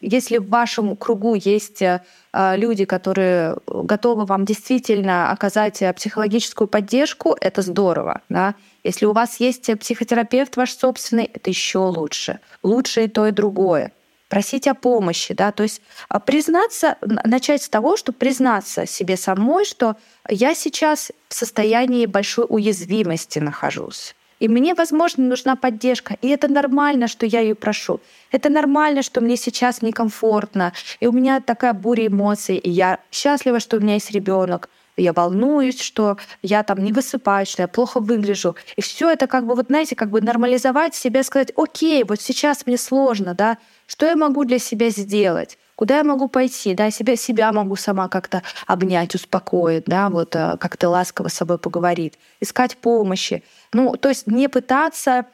[0.00, 2.00] если в вашем кругу есть э,
[2.32, 8.22] люди, которые готовы вам действительно оказать э, психологическую поддержку, это здорово.
[8.28, 8.54] Да?
[8.84, 12.40] Если у вас есть психотерапевт ваш собственный, это еще лучше.
[12.62, 13.92] Лучше и то, и другое.
[14.28, 15.80] Просить о помощи, да, то есть
[16.26, 19.96] признаться, начать с того, что признаться себе самой, что
[20.28, 24.14] я сейчас в состоянии большой уязвимости нахожусь.
[24.40, 26.16] И мне, возможно, нужна поддержка.
[26.22, 28.00] И это нормально, что я ее прошу.
[28.30, 30.72] Это нормально, что мне сейчас некомфортно.
[31.00, 32.56] И у меня такая буря эмоций.
[32.56, 34.68] И я счастлива, что у меня есть ребенок.
[34.96, 38.56] Я волнуюсь, что я там не высыпаюсь, что я плохо выгляжу.
[38.76, 42.66] И все это как бы, вот знаете, как бы нормализовать себя, сказать, окей, вот сейчас
[42.66, 45.56] мне сложно, да, что я могу для себя сделать?
[45.78, 46.74] Куда я могу пойти?
[46.74, 51.56] Да, себя, себя могу сама как-то обнять, успокоить, да, вот э, как-то ласково с собой
[51.58, 53.44] поговорить, искать помощи.
[53.72, 55.26] Ну, то есть не пытаться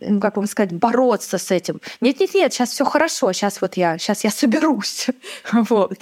[0.00, 1.82] ну, как вам сказать, бороться с этим.
[2.00, 5.08] Нет, нет, нет, сейчас все хорошо, сейчас вот я, сейчас я соберусь.
[5.52, 5.98] вот.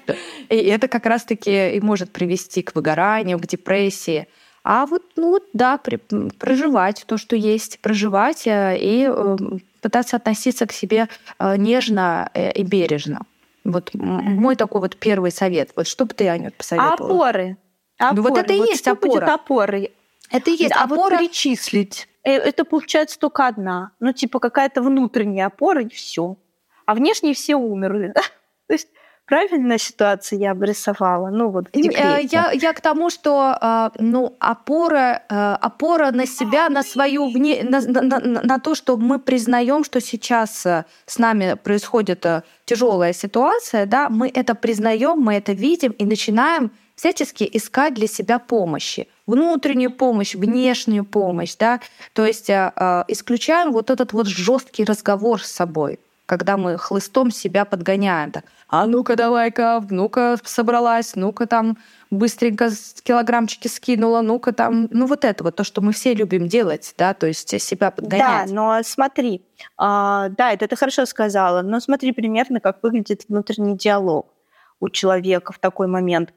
[0.49, 4.29] И это как раз-таки и может привести к выгоранию, к депрессии.
[4.63, 5.97] А вот, ну вот, да, при,
[6.39, 9.37] проживать то, что есть, проживать э, и э,
[9.81, 11.09] пытаться относиться к себе
[11.41, 13.27] э, нежно и бережно.
[13.65, 15.71] Вот мой такой вот первый совет.
[15.77, 16.95] Вот что бы ты, Аня, посоветовала?
[16.95, 17.57] Опоры.
[17.99, 18.17] опоры.
[18.17, 19.13] Ну вот это и вот есть опора.
[19.13, 19.91] Будет опоры.
[20.31, 21.11] Это и есть а опора.
[21.17, 22.09] вот перечислить.
[22.25, 23.93] Э, это получается только одна.
[24.01, 26.37] Ну, типа какая-то внутренняя опора, и все.
[26.87, 28.13] А внешние все умерли.
[28.67, 28.89] То есть
[29.27, 31.31] правильная ситуация я бы рисовала?
[31.31, 36.69] Ну вот э, Я, я к тому, что э, ну, опора, э, опора на себя,
[36.69, 40.67] на свою вне, на, на, на то, что мы признаем, что сейчас
[41.07, 42.27] с нами происходит
[42.65, 48.39] тяжелая ситуация, да, мы это признаем, мы это видим и начинаем всячески искать для себя
[48.39, 51.81] помощи, внутреннюю помощь, внешнюю помощь, да,
[52.13, 55.99] то есть исключаем вот этот вот жесткий разговор с собой
[56.33, 58.31] когда мы хлыстом себя подгоняем.
[58.31, 61.77] Так, а ну-ка давай-ка, ну-ка собралась, ну-ка там
[62.11, 62.71] быстренько
[63.03, 67.13] килограммчики скинула, ну-ка там, ну вот это вот то, что мы все любим делать, да,
[67.13, 68.49] то есть себя подгонять.
[68.49, 69.45] Да, но смотри,
[69.77, 74.33] а, да, это ты хорошо сказала, но смотри примерно, как выглядит внутренний диалог
[74.81, 76.33] у человека в такой момент.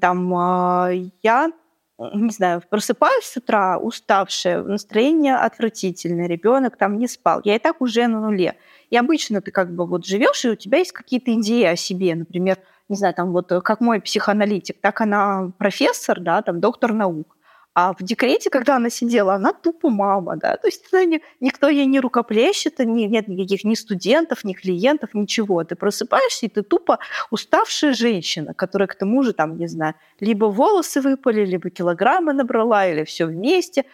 [0.00, 0.90] Там а,
[1.24, 1.50] я
[1.98, 7.80] не знаю, просыпаюсь с утра уставшая, настроение отвратительное, ребенок там не спал, я и так
[7.80, 8.56] уже на нуле.
[8.90, 12.14] И обычно ты как бы вот живешь, и у тебя есть какие-то идеи о себе,
[12.14, 16.92] например, не знаю, там вот э, как мой психоаналитик, так она профессор, да, там доктор
[16.92, 17.35] наук.
[17.78, 21.68] А в декрете, когда она сидела, она тупо мама, да, то есть она не, никто
[21.68, 25.62] ей не рукоплещет, ни, нет никаких ни студентов, ни клиентов, ничего.
[25.62, 26.98] Ты просыпаешься, и ты тупо
[27.30, 32.86] уставшая женщина, которая к тому же, там, не знаю, либо волосы выпали, либо килограммы набрала,
[32.86, 33.84] или все вместе.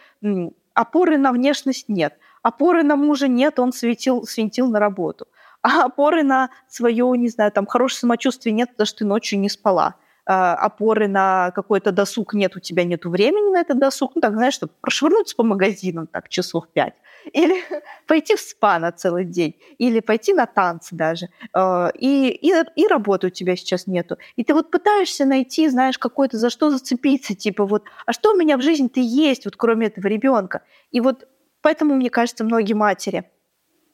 [0.75, 5.27] Опоры на внешность нет опоры на мужа нет, он светил, свинтил на работу.
[5.62, 9.49] А опоры на свое, не знаю, там, хорошее самочувствие нет, потому что ты ночью не
[9.49, 9.95] спала.
[10.24, 14.12] А, опоры на какой-то досуг нет, у тебя нет времени на этот досуг.
[14.14, 16.94] Ну, так, знаешь, что прошвырнуться по магазинам так часов пять.
[17.32, 17.62] Или
[18.06, 19.56] пойти в спа на целый день.
[19.78, 21.28] Или пойти на танцы даже.
[21.52, 24.16] А, и, и, и работы у тебя сейчас нету.
[24.37, 27.35] И ты вот пытаешься найти, знаешь, какой-то за что зацепиться.
[27.35, 30.62] Типа вот, а что у меня в жизни-то есть, вот кроме этого ребенка?
[30.90, 31.26] И вот
[31.62, 33.24] Поэтому, мне кажется, многие матери,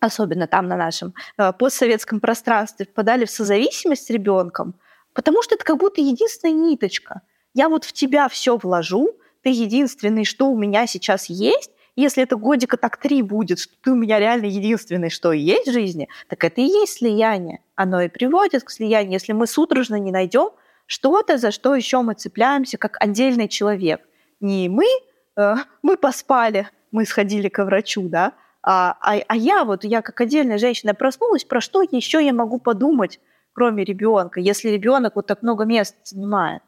[0.01, 4.75] особенно там на нашем э, постсоветском пространстве, впадали в созависимость с ребенком,
[5.19, 7.23] потому что это как будто единственная ниточка.
[7.53, 12.37] Я вот в тебя все вложу, ты единственный, что у меня сейчас есть, если это
[12.37, 16.45] годика так три будет, что ты у меня реально единственный, что есть в жизни, так
[16.45, 17.65] это и есть слияние.
[17.75, 20.51] Оно и приводит к слиянию, если мы судорожно не найдем
[20.87, 24.01] что-то, за что еще мы цепляемся, как отдельный человек.
[24.39, 24.87] Не мы,
[25.37, 30.21] э, мы поспали, мы сходили к врачу, да, а, а, а я вот, я как
[30.21, 33.19] отдельная женщина проснулась, про что еще я могу подумать,
[33.59, 36.63] кроме ребенка, если ребенок вот так много мест занимает?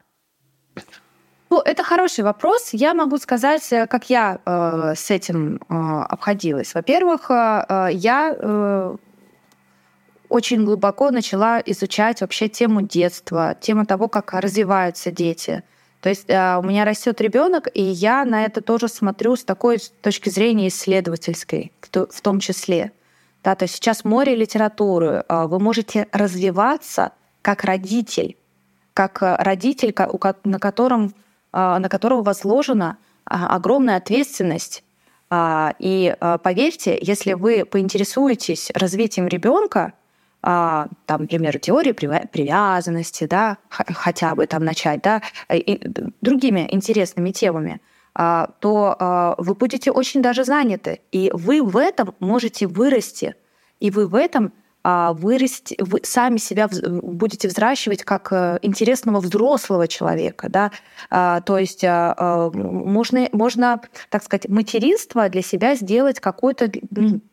[1.49, 2.73] Ну, это хороший вопрос.
[2.73, 5.59] Я могу сказать, э, как я э, с этим э,
[6.13, 6.75] обходилась.
[6.75, 8.97] Во-первых, э, э, я э,
[10.29, 15.63] очень глубоко начала изучать вообще тему детства, тему того, как развиваются дети.
[16.01, 19.77] То есть э, у меня растет ребенок, и я на это тоже смотрю с такой
[20.01, 22.91] точки зрения исследовательской, в том числе.
[23.43, 25.23] Да, то есть сейчас море литературы.
[25.27, 28.37] Э, вы можете развиваться как родитель,
[28.93, 29.93] как э, родитель,
[30.43, 31.13] на котором
[31.53, 34.85] на которого возложена огромная ответственность.
[35.33, 39.91] И поверьте, если вы поинтересуетесь развитием ребенка,
[40.43, 45.21] а, там, например, теории привязанности, да, хотя бы там начать, да,
[45.53, 45.79] и
[46.21, 52.13] другими интересными темами, а, то а, вы будете очень даже заняты, и вы в этом
[52.19, 53.35] можете вырасти,
[53.79, 60.49] и вы в этом вырасти, вы сами себя будете взращивать как э, интересного взрослого человека,
[60.49, 60.71] да,
[61.41, 66.71] то есть можно, можно, так сказать, материнство для себя сделать какой-то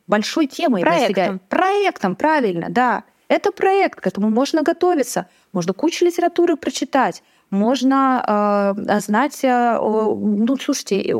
[0.06, 1.14] большой темой проектом.
[1.14, 1.38] для себя.
[1.48, 3.04] Проектом, правильно, да.
[3.28, 10.56] Это проект, к этому можно готовиться, можно кучу литературы прочитать, можно э, знать, э, ну,
[10.56, 11.14] слушайте,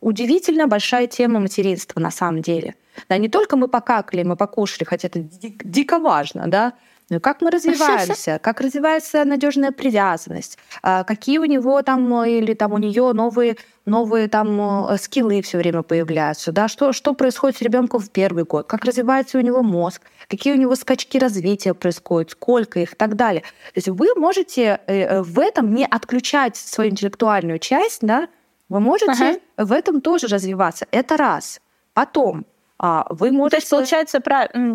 [0.00, 2.74] удивительно большая тема материнства на самом деле.
[3.08, 6.72] Да, не только мы покакали, мы покушали, хотя это дико важно, да,
[7.20, 12.78] как мы развиваемся, как развивается надежная привязанность, а, какие у него там или там у
[12.78, 18.00] нее новые новые там э, скиллы все время появляются, да, что, что происходит с ребенком
[18.00, 22.80] в первый год, как развивается у него мозг, какие у него скачки развития происходят, сколько
[22.80, 22.94] их?
[22.94, 23.42] И так далее.
[23.42, 28.28] То есть вы можете э, э, в этом не отключать свою интеллектуальную часть, да,
[28.68, 29.38] вы можете ага.
[29.58, 30.86] в этом тоже развиваться.
[30.90, 31.60] Это раз.
[31.92, 32.46] Потом
[32.78, 33.56] а, вы можете...
[33.56, 34.20] То есть, получается,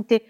[0.08, 0.24] ты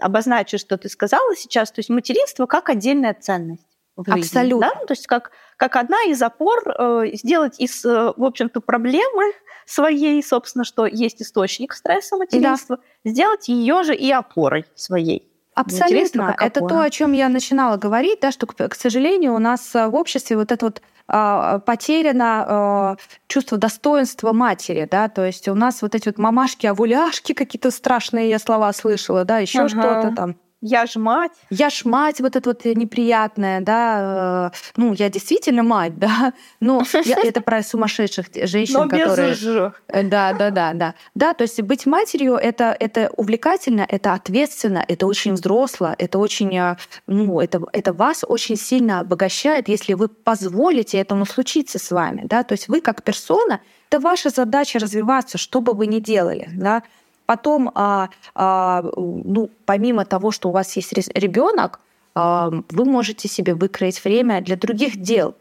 [0.00, 3.66] обозначу, что ты сказала сейчас, то есть материнство как отдельная ценность.
[3.96, 4.72] В жизни, Абсолютно.
[4.74, 4.86] Да?
[4.86, 9.32] То есть как, как одна из опор э, сделать из, э, в общем-то, проблемы
[9.66, 13.10] своей, собственно, что есть источник стресса материнства, да.
[13.10, 15.30] сделать ее же и опорой своей.
[15.54, 16.34] Абсолютно.
[16.38, 20.36] Это то, о чем я начинала говорить, да, что, к сожалению, у нас в обществе
[20.36, 22.96] вот это вот потеряно а,
[23.26, 28.30] чувство достоинства матери, да, то есть у нас вот эти вот мамашки, авуляшки какие-то страшные
[28.30, 29.68] я слова слышала, да, еще ага.
[29.68, 30.36] что-то там.
[30.60, 31.32] Я ж мать.
[31.48, 34.50] Я ж мать, вот это вот неприятное, да.
[34.52, 36.34] Э, ну, я действительно мать, да.
[36.60, 39.30] Но я, это про сумасшедших женщин, Но которые...
[39.30, 39.72] без ж.
[39.88, 40.94] Э, да, да, да, да.
[41.14, 46.54] Да, то есть быть матерью это, это увлекательно, это ответственно, это очень взросло, это очень,
[46.56, 52.22] э, ну, это, это вас очень сильно обогащает, если вы позволите этому случиться с вами,
[52.26, 52.42] да.
[52.42, 56.82] То есть вы как персона, это ваша задача развиваться, что бы вы ни делали, да.
[57.30, 61.78] Потом, а, а, ну, помимо того, что у вас есть ребенок,
[62.12, 65.36] а, вы можете себе выкроить время для других дел.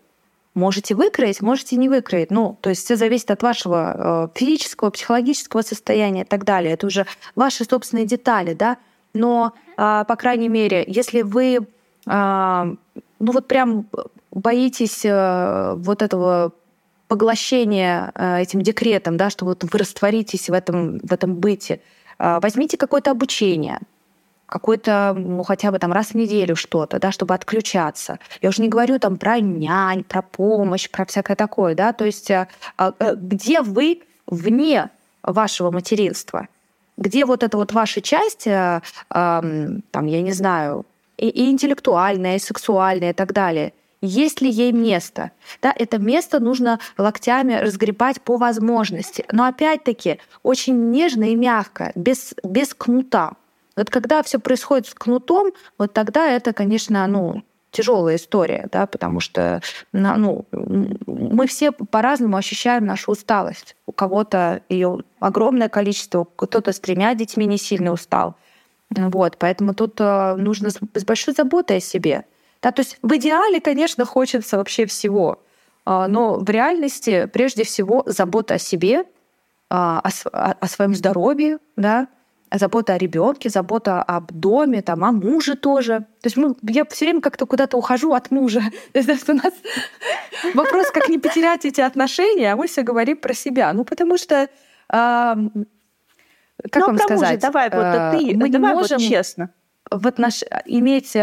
[0.53, 2.29] Можете выкроить, можете не выкроить.
[2.29, 6.73] Ну, то есть все зависит от вашего физического, психологического состояния и так далее.
[6.73, 8.77] Это уже ваши собственные детали, да.
[9.15, 11.65] Но, по крайней мере, если вы,
[12.05, 12.77] ну
[13.19, 13.87] вот прям
[14.29, 16.51] боитесь вот этого
[17.09, 21.81] поглощение э, этим декретом, да, что вот вы растворитесь в этом, в этом быте.
[22.19, 23.79] А, возьмите какое-то обучение,
[24.45, 28.19] какой-то, ну, хотя бы там раз в неделю что-то, да, чтобы отключаться.
[28.41, 32.29] Я уже не говорю там про нянь, про помощь, про всякое такое, да, то есть
[32.29, 32.47] э,
[32.77, 34.89] а, э, где вы вне
[35.23, 36.47] вашего материнства,
[36.95, 40.85] где вот эта вот ваша часть, там, я не знаю,
[41.17, 45.31] и, и интеллектуальная, и сексуальная, и так далее, есть ли ей место.
[45.61, 49.25] Да, это место нужно локтями разгребать по возможности.
[49.31, 53.33] Но опять-таки очень нежно и мягко, без, без кнута.
[53.75, 59.19] Вот когда все происходит с кнутом, вот тогда это, конечно, ну, тяжелая история, да, потому
[59.19, 60.45] что ну,
[61.05, 63.75] мы все по-разному ощущаем нашу усталость.
[63.85, 68.35] У кого-то ее огромное количество, кто-то с тремя детьми не сильно устал.
[68.89, 72.25] Вот, поэтому тут э, нужно с большой заботой о себе.
[72.61, 75.41] Да, то есть в идеале, конечно, хочется вообще всего,
[75.85, 79.05] а, но в реальности прежде всего забота о себе,
[79.69, 82.07] а, о, о своем здоровье, да,
[82.51, 85.99] забота о ребенке, забота об доме, там, о муже тоже.
[86.21, 88.61] То есть мы, я все время как-то куда-то ухожу от мужа.
[88.93, 89.53] То есть у нас
[90.53, 93.71] вопрос, как не потерять эти отношения, а мы все говорим про себя.
[93.73, 94.49] Ну, потому что
[94.87, 95.37] как
[96.81, 97.35] ну, вам сказать?
[97.35, 99.51] Мужа, давай, вот а, ты, мы давай не можем вот честно.
[99.89, 100.43] В отнош...
[100.65, 101.15] иметь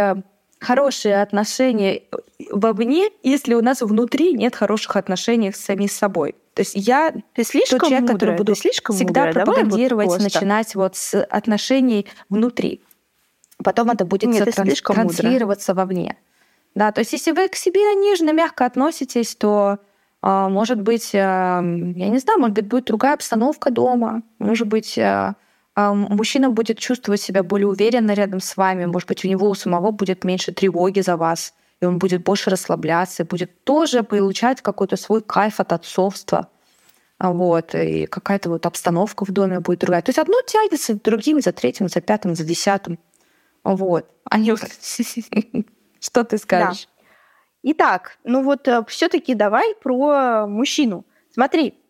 [0.60, 2.02] хорошие отношения
[2.50, 6.34] вовне, если у нас внутри нет хороших отношений с самим собой.
[6.54, 9.44] То есть я ты слишком тот человек, который буду слишком всегда мудрая.
[9.44, 12.80] пропагандировать, вот начинать вот с отношений внутри.
[13.62, 15.86] Потом это будет Нет, транс- транслироваться мудрая.
[15.86, 16.16] вовне.
[16.74, 19.78] Да, то есть если вы к себе нежно, мягко относитесь, то
[20.22, 25.36] а, может быть, я не знаю, может быть, будет другая обстановка дома, может быть, а,
[25.76, 29.90] мужчина будет чувствовать себя более уверенно рядом с вами, может быть, у него у самого
[29.90, 34.96] будет меньше тревоги за вас, и он будет больше расслабляться, и будет тоже получать какой-то
[34.96, 36.48] свой кайф от отцовства.
[37.18, 40.02] Вот, и какая-то вот обстановка в доме будет другая.
[40.02, 42.98] То есть одно тянется за другим, за третьим, за пятым, за десятым.
[43.64, 44.06] Вот.
[44.24, 44.54] Они...
[46.00, 46.88] Что ты скажешь?
[47.62, 51.04] Итак, ну вот э, все-таки давай про мужчину.
[51.32, 51.85] Смотри, а,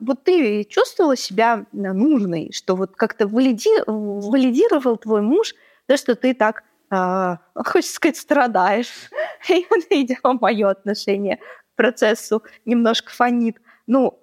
[0.00, 3.70] вот ты чувствовала себя нужной, что вот как-то валиди...
[3.86, 5.54] валидировал твой муж,
[5.86, 9.10] то, что ты так, э, хочется сказать, страдаешь.
[9.48, 13.58] И, видимо, мое отношение к процессу немножко фонит.
[13.86, 14.20] Ну,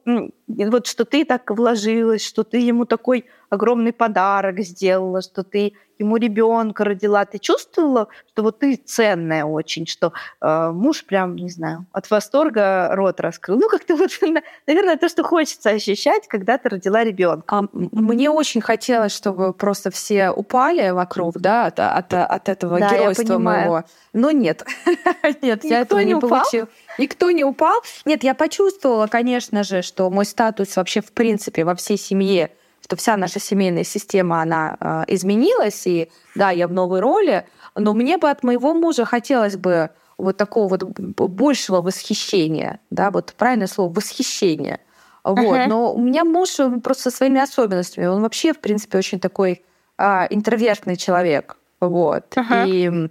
[0.47, 6.15] вот что ты так вложилась, что ты ему такой огромный подарок сделала, что ты ему
[6.15, 11.85] ребенка родила, ты чувствовала, что вот ты ценная очень, что э, муж прям, не знаю,
[11.91, 13.59] от восторга рот раскрыл.
[13.59, 14.11] Ну, как-то вот,
[14.67, 17.43] наверное, то, что хочется ощущать, когда ты родила ребенка.
[17.47, 22.89] А, мне очень хотелось, чтобы просто все упали вокруг, да, от, от, от этого да,
[22.89, 23.83] геройства моего.
[24.13, 24.65] Но нет,
[25.41, 26.69] нет, я этого не, не получила.
[26.99, 27.81] Никто не упал.
[28.05, 32.95] Нет, я почувствовала, конечно же, что мой статус вообще в принципе во всей семье что
[32.95, 37.45] вся наша семейная система, она э, изменилась, и да, я в новой роли,
[37.75, 43.33] но мне бы от моего мужа хотелось бы вот такого вот большего восхищения, да, вот
[43.37, 44.79] правильное слово, восхищение.
[45.23, 45.37] Вот.
[45.37, 45.67] Uh-huh.
[45.67, 49.63] Но у меня муж он просто со своими особенностями, он вообще, в принципе, очень такой
[49.97, 51.57] а, интровертный человек.
[51.79, 52.33] Вот.
[52.35, 52.67] Uh-huh.
[52.67, 53.09] И,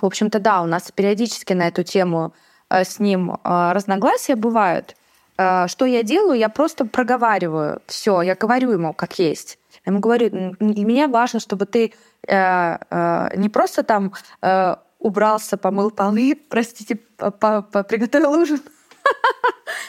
[0.00, 2.34] в общем-то, да, у нас периодически на эту тему
[2.70, 4.96] с ним а, разногласия бывают.
[5.38, 6.38] Э, что я делаю?
[6.38, 9.58] Я просто проговариваю все, я говорю ему как есть.
[9.84, 11.92] Я ему говорю, для меня важно, чтобы ты
[12.26, 14.12] э, э, не просто там
[14.42, 18.60] э, убрался, помыл полы, простите, приготовил ужин,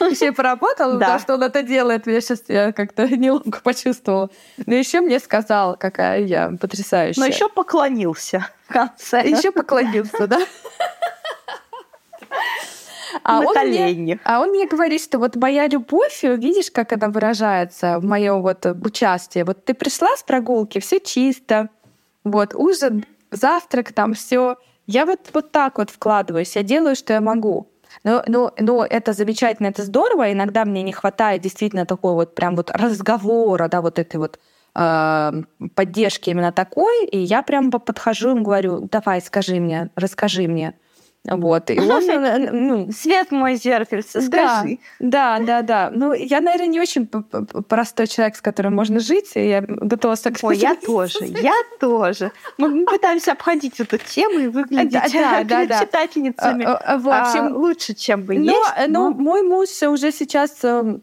[0.00, 0.98] еще поработал, да.
[0.98, 2.06] потому что он это делает.
[2.06, 4.30] Я сейчас я как-то неловко почувствовала.
[4.66, 7.20] Но еще мне сказал, какая я потрясающая.
[7.20, 9.26] Но еще поклонился в конце.
[9.28, 10.40] Еще поклонился, да.
[13.24, 17.98] А он, мне, а он мне говорит, что вот моя любовь, видишь, как она выражается
[17.98, 19.42] в моем вот участии.
[19.42, 21.70] Вот ты пришла с прогулки, все чисто,
[22.24, 24.56] вот ужин завтрак, там все.
[24.86, 27.68] Я вот, вот так вот вкладываюсь, я делаю, что я могу.
[28.04, 30.32] Но, но, но это замечательно, это здорово.
[30.32, 34.38] Иногда мне не хватает действительно такого вот прям вот разговора, да, вот этой вот
[34.74, 35.32] э,
[35.74, 37.06] поддержки именно такой.
[37.06, 40.74] И я прям подхожу и говорю, давай, скажи мне, расскажи мне.
[41.24, 41.70] Вот.
[41.70, 42.06] И он,
[42.52, 44.78] ну, Свет мой зеркальце, скажи.
[44.98, 45.90] Да, да, да.
[45.92, 50.46] Ну, я, наверное, не очень простой человек, с которым можно жить, и я готова согласиться.
[50.46, 52.32] Ой, я тоже, я тоже.
[52.56, 57.56] Мы пытаемся обходить эту тему и выглядеть да, да, да, читательницами а, а, в общем,
[57.56, 58.88] лучше, чем бы есть.
[58.88, 61.02] Но мой муж уже сейчас эм,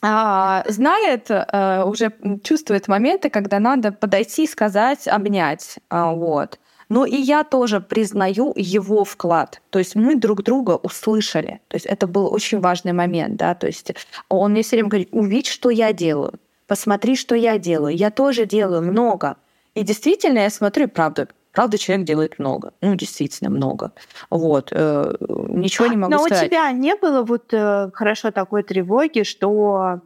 [0.00, 5.78] а, знает, а, уже чувствует моменты, когда надо подойти, сказать, обнять.
[5.90, 6.58] А, вот.
[6.90, 9.62] Но и я тоже признаю его вклад.
[9.70, 11.60] То есть мы друг друга услышали.
[11.68, 13.36] То есть это был очень важный момент.
[13.36, 13.54] Да?
[13.54, 13.92] То есть
[14.28, 16.34] он мне все время говорит, увидь, что я делаю.
[16.66, 17.96] Посмотри, что я делаю.
[17.96, 19.36] Я тоже делаю много.
[19.74, 22.72] И действительно, я смотрю, правда, Правда, человек делает много.
[22.80, 23.92] Ну, действительно, много.
[24.30, 24.68] Вот.
[24.70, 25.16] Э,
[25.48, 26.42] ничего не могу Но сказать.
[26.42, 30.00] Но у тебя не было вот э, хорошо такой тревоги, что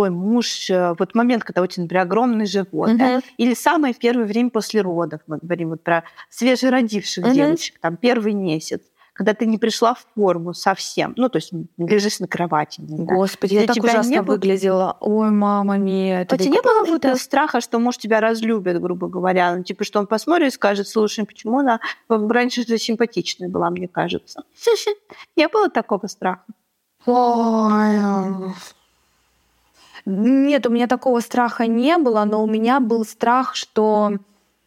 [0.00, 2.96] твой муж, э, вот момент, когда у тебя, например, огромный живот, uh-huh.
[2.96, 7.34] да, или самое первое время после родов, мы говорим вот про свежеродивших uh-huh.
[7.34, 8.80] девочек, там первый месяц,
[9.12, 12.80] когда ты не пришла в форму совсем, ну, то есть лежишь на кровати.
[12.80, 14.96] Господи, я так ужасно не выглядела.
[15.00, 16.22] Ой, мама мия.
[16.22, 17.16] У тебя не было вот это...
[17.16, 19.54] страха, что муж тебя разлюбит, грубо говоря?
[19.54, 23.88] Ну, типа, что он посмотрит и скажет, слушай, почему она раньше же симпатичная была, мне
[23.88, 24.44] кажется.
[25.36, 26.44] Не было такого страха?
[27.04, 27.98] Ой,
[30.10, 34.12] нет, у меня такого страха не было, но у меня был страх, что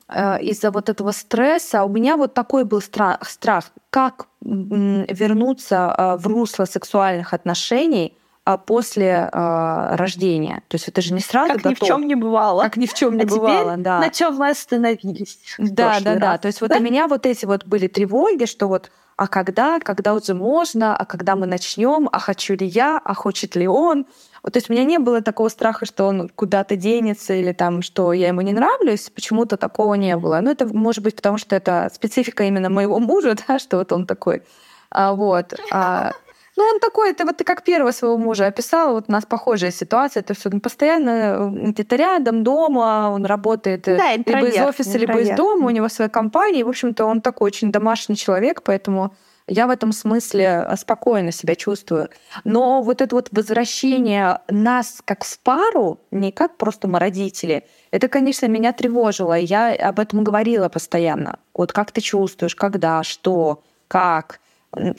[0.07, 6.17] э, из-за вот этого стресса у меня вот такой был страх, страх как вернуться э,
[6.17, 10.63] в русло сексуальных отношений а после э, рождения.
[10.67, 11.81] То есть это же не сразу как готов.
[11.81, 12.63] ни в чем не бывало.
[12.63, 13.99] Как ни в чем не а бывало, да.
[13.99, 15.39] На чем вы остановились?
[15.57, 16.19] Да, да, раз.
[16.19, 16.37] да.
[16.37, 20.13] То есть вот у меня вот эти вот были тревоги, что вот а когда, когда
[20.13, 24.05] уже можно, а когда мы начнем, а хочу ли я, а хочет ли он.
[24.43, 27.81] Вот, то есть у меня не было такого страха, что он куда-то денется или там,
[27.81, 30.39] что я ему не нравлюсь, почему-то такого не было.
[30.41, 34.05] Ну, это может быть потому, что это специфика именно моего мужа, да, что вот он
[34.05, 34.43] такой.
[34.91, 35.53] А, вот.
[35.71, 36.11] А,
[36.57, 39.71] ну, он такой, это вот ты как первого своего мужа описала, вот у нас похожая
[39.71, 45.19] ситуация, это все постоянно где-то рядом, дома, он работает э, да, либо из офиса, либо
[45.19, 49.15] из дома, у него своя компания, и, в общем-то, он такой очень домашний человек, поэтому
[49.47, 52.09] я в этом смысле э, спокойно себя чувствую.
[52.43, 58.07] Но вот это вот возвращение нас как в пару, не как просто мы родители, это,
[58.07, 59.33] конечно, меня тревожило.
[59.33, 61.39] Я об этом говорила постоянно.
[61.53, 64.39] Вот как ты чувствуешь, когда, что, как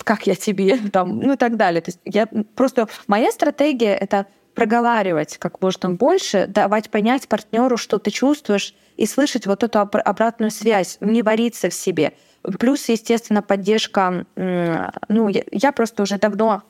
[0.05, 1.81] как я тебе, там, ну и так далее.
[1.81, 7.99] То есть я просто моя стратегия это проговаривать как можно больше, давать понять партнеру, что
[7.99, 12.13] ты чувствуешь, и слышать вот эту обратную связь, не вариться в себе.
[12.59, 14.27] Плюс, естественно, поддержка.
[14.37, 16.63] Ну, я просто уже давно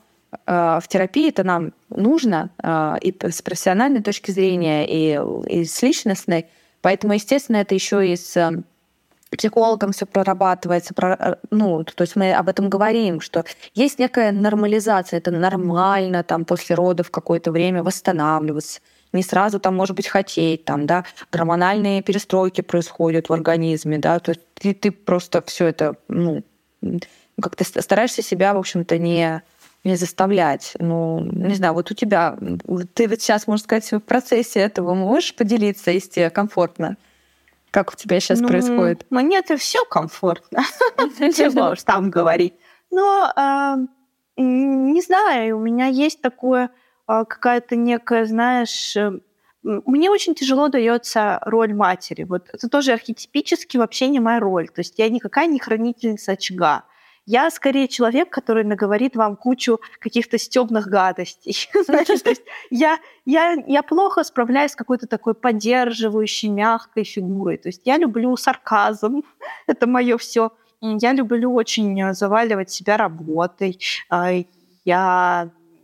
[0.45, 5.19] э, в терапии это нам нужно э, и с профессиональной точки зрения, и,
[5.49, 6.47] и с личностной.
[6.81, 8.63] Поэтому, естественно, это еще и с
[9.31, 15.17] психологом все прорабатывается, про, ну, то есть мы об этом говорим, что есть некая нормализация,
[15.17, 18.79] это нормально там после родов какое-то время восстанавливаться,
[19.15, 24.31] не сразу там, может быть, хотеть, там, да, гормональные перестройки происходят в организме, да, то
[24.31, 26.43] есть ты, ты просто все это, ну,
[27.41, 29.41] как-то стараешься себя, в общем-то, не
[29.85, 30.73] не заставлять.
[30.79, 32.35] Ну, не знаю, вот у тебя,
[32.95, 36.97] ты вот сейчас, можно сказать, в процессе этого можешь поделиться, если тебе комфортно?
[37.69, 39.05] Как у тебя сейчас ну, происходит?
[39.11, 40.63] Мне это все комфортно.
[41.19, 42.55] Чего уж там говорить.
[42.89, 43.77] Но а,
[44.37, 46.71] не знаю, у меня есть такое
[47.07, 49.11] какая-то некая, знаешь, э,
[49.63, 52.23] мне очень тяжело дается роль матери.
[52.23, 54.67] Вот это тоже архетипически вообще не моя роль.
[54.69, 56.83] То есть я никакая не хранительница очага.
[57.27, 61.55] Я скорее человек, который наговорит вам кучу каких-то стебных гадостей.
[62.69, 67.57] Я, я, я плохо справляюсь с какой-то такой поддерживающей, мягкой фигурой.
[67.57, 69.23] То есть я люблю сарказм,
[69.67, 70.51] это мое все.
[70.81, 73.79] Я люблю очень заваливать себя работой.
[74.09, 74.33] А,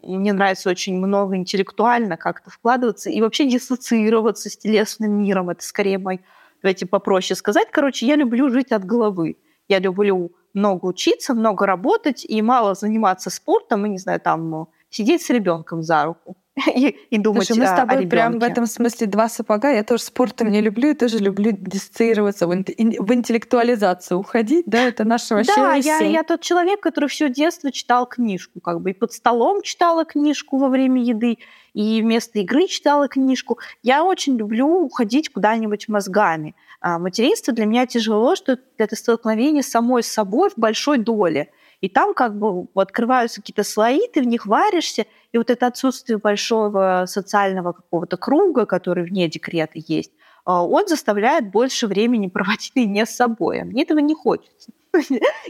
[0.03, 5.49] я мне нравится очень много интеллектуально как-то вкладываться и вообще диссоциироваться с телесным миром.
[5.49, 6.21] Это скорее мой,
[6.61, 7.67] давайте попроще сказать.
[7.71, 9.37] Короче, я люблю жить от головы.
[9.67, 15.21] Я люблю много учиться, много работать и мало заниматься спортом и, не знаю, там, сидеть
[15.21, 16.35] с ребенком за руку.
[16.75, 19.71] И, и думать Слушай, мы с тобой о прям в этом смысле два сапога.
[19.71, 25.05] Я тоже спортом не люблю, я тоже люблю диссоциироваться, в, в интеллектуализацию уходить, да, это
[25.05, 28.93] наше вообще Да, я, я тот человек, который все детство читал книжку, как бы и
[28.93, 31.37] под столом читала книжку во время еды,
[31.73, 33.57] и вместо игры читала книжку.
[33.81, 36.53] Я очень люблю уходить куда-нибудь мозгами.
[36.81, 41.49] А материнство для меня тяжело, что это столкновение самой с собой в большой доле–
[41.81, 46.19] и там как бы открываются какие-то слои, ты в них варишься, и вот это отсутствие
[46.19, 50.11] большого социального какого-то круга, который вне декрета есть,
[50.45, 53.61] а, он заставляет больше времени проводить не с собой.
[53.61, 54.71] А мне этого не хочется.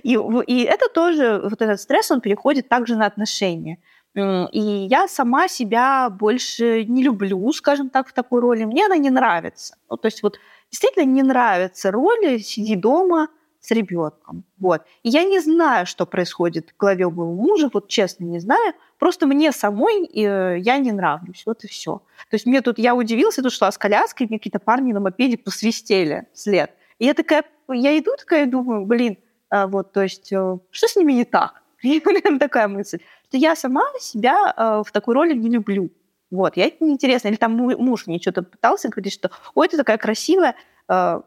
[0.03, 3.79] И, и это тоже, вот этот стресс, он переходит также на отношения.
[4.13, 8.65] И я сама себя больше не люблю, скажем так, в такой роли.
[8.65, 9.77] Мне она не нравится.
[9.89, 10.38] Ну, то есть вот
[10.69, 13.29] действительно не нравится роль «сиди дома»,
[13.62, 14.43] с ребенком.
[14.59, 14.82] Вот.
[15.03, 18.74] И я не знаю, что происходит в голове у моего мужа, вот честно не знаю.
[18.97, 21.43] Просто мне самой э, я не нравлюсь.
[21.45, 22.01] Вот и все.
[22.30, 24.99] То есть мне тут, я удивилась, я тут шла с коляской, мне какие-то парни на
[24.99, 26.72] мопеде посвистели след.
[26.97, 29.18] И я такая, я иду такая, думаю, блин,
[29.49, 31.62] а вот, то есть, э, что с ними не так?
[31.84, 31.99] И
[32.39, 35.91] такая мысль, что я сама себя э, в такой роли не люблю.
[36.32, 37.28] Вот, я это неинтересно.
[37.28, 40.55] Или там муж мне что-то пытался говорить, что ой, ты такая красивая,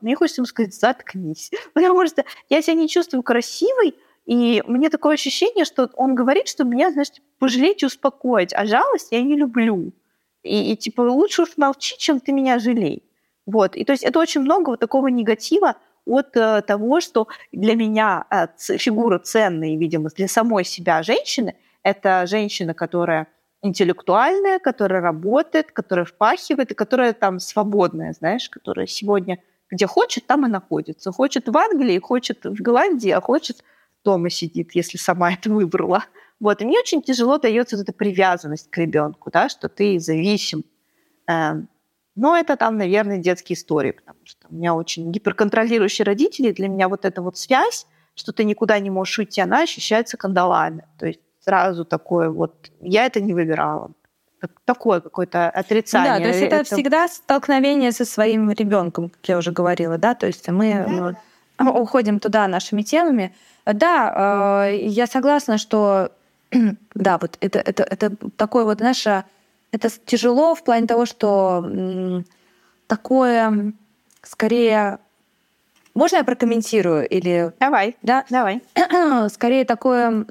[0.00, 1.50] мне хочется ему сказать, заткнись.
[1.74, 3.94] Потому что я себя не чувствую красивой,
[4.26, 8.64] и мне такое ощущение, что он говорит, что меня, знаешь, типа, пожалеть и успокоить, а
[8.66, 9.92] жалость я не люблю.
[10.42, 13.02] И, и типа лучше уж молчи, чем ты меня жалей.
[13.46, 13.76] Вот.
[13.76, 18.24] И то есть это очень много вот такого негатива от э, того, что для меня
[18.30, 18.46] э,
[18.78, 23.26] фигура ценная, видимо, для самой себя женщины, это женщина, которая
[23.62, 29.38] интеллектуальная, которая работает, которая впахивает и которая там свободная, знаешь, которая сегодня
[29.70, 31.12] где хочет, там и находится.
[31.12, 33.64] Хочет в Англии, хочет в Голландии, а хочет
[34.04, 36.04] дома сидит, если сама это выбрала.
[36.40, 36.60] Вот.
[36.60, 40.64] И мне очень тяжело дается вот эта привязанность к ребенку, да, что ты зависим.
[41.26, 41.68] Эм,
[42.16, 46.88] но это там, наверное, детские истории, потому что у меня очень гиперконтролирующие родители, для меня
[46.88, 50.86] вот эта вот связь, что ты никуда не можешь уйти, она ощущается кандалами.
[50.98, 53.92] То есть сразу такое вот, я это не выбирала
[54.64, 56.18] такое какое-то отрицание.
[56.18, 60.14] Да, то есть это, это всегда столкновение со своим ребенком, как я уже говорила, да,
[60.14, 61.14] то есть мы
[61.58, 61.70] да.
[61.70, 63.34] уходим туда нашими темами.
[63.66, 66.10] Да, э, я согласна, что
[66.94, 69.24] да, вот это, это, это такое вот наше,
[69.72, 72.22] это тяжело в плане того, что
[72.86, 73.72] такое
[74.22, 74.98] скорее
[75.94, 78.62] можно я прокомментирую или давай да давай
[79.30, 80.26] скорее такое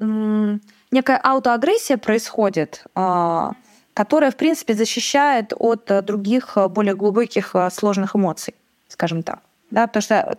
[0.92, 3.54] некая аутоагрессия происходит а,
[3.94, 8.56] которая, в принципе, защищает от э, других э, более глубоких э, сложных эмоций,
[8.88, 9.40] скажем так.
[9.72, 10.38] Да, потому что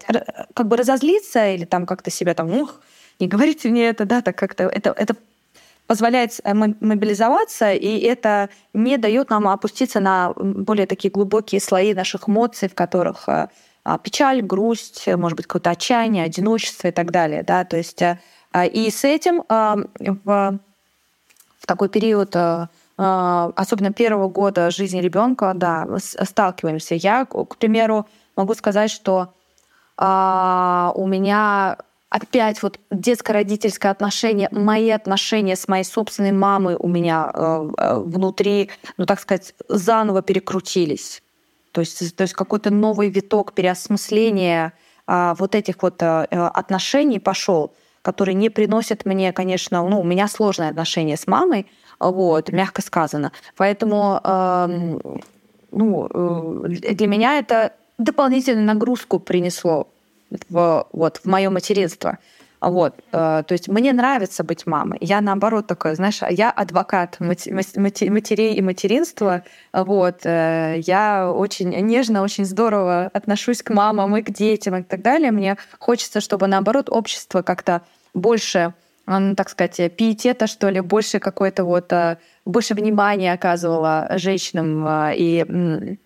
[0.55, 2.81] как бы разозлиться или там как-то себя там, ух,
[3.19, 5.17] не говорите мне это, да, так как-то это, это
[5.89, 12.69] позволяет мобилизоваться, и это не дает нам опуститься на более такие глубокие слои наших эмоций,
[12.69, 13.51] в которых а,
[13.99, 17.43] печаль, грусть, может быть, какое-то отчаяние, одиночество и так далее.
[17.43, 17.65] Да?
[17.65, 20.59] То есть, и с этим в,
[21.59, 22.35] в такой период
[22.97, 26.95] особенно первого года жизни ребенка, да, сталкиваемся.
[26.95, 29.35] Я, к примеру, могу сказать, что
[29.97, 31.79] а, у меня
[32.15, 38.71] опять вот детско-родительское отношение, мои отношения с моей собственной мамой у меня э, э, внутри,
[38.97, 41.25] ну так сказать, заново перекрутились.
[41.73, 44.75] То есть, то есть какой-то новый виток переосмысления
[45.09, 50.29] э, вот этих вот э, отношений пошел, который не приносит мне, конечно, ну, у меня
[50.29, 51.67] сложное отношение с мамой,
[52.01, 53.33] вот, мягко сказано.
[53.57, 54.99] Поэтому э,
[55.75, 59.89] ну, э, для меня это дополнительную нагрузку принесло
[60.49, 62.19] в, вот, в мое материнство.
[62.61, 64.99] Вот, э, то есть мне нравится быть мамой.
[65.03, 69.43] Я наоборот такой, знаешь, я адвокат матерей и материнства.
[69.73, 75.03] Вот, э, я очень нежно, очень здорово отношусь к мамам и к детям и так
[75.03, 75.31] далее.
[75.31, 77.83] Мне хочется, чтобы наоборот общество как-то
[78.15, 78.73] больше
[79.07, 85.99] так сказать, пиетета, что ли, больше какой-то вот, э, больше внимания оказывала женщинам э, и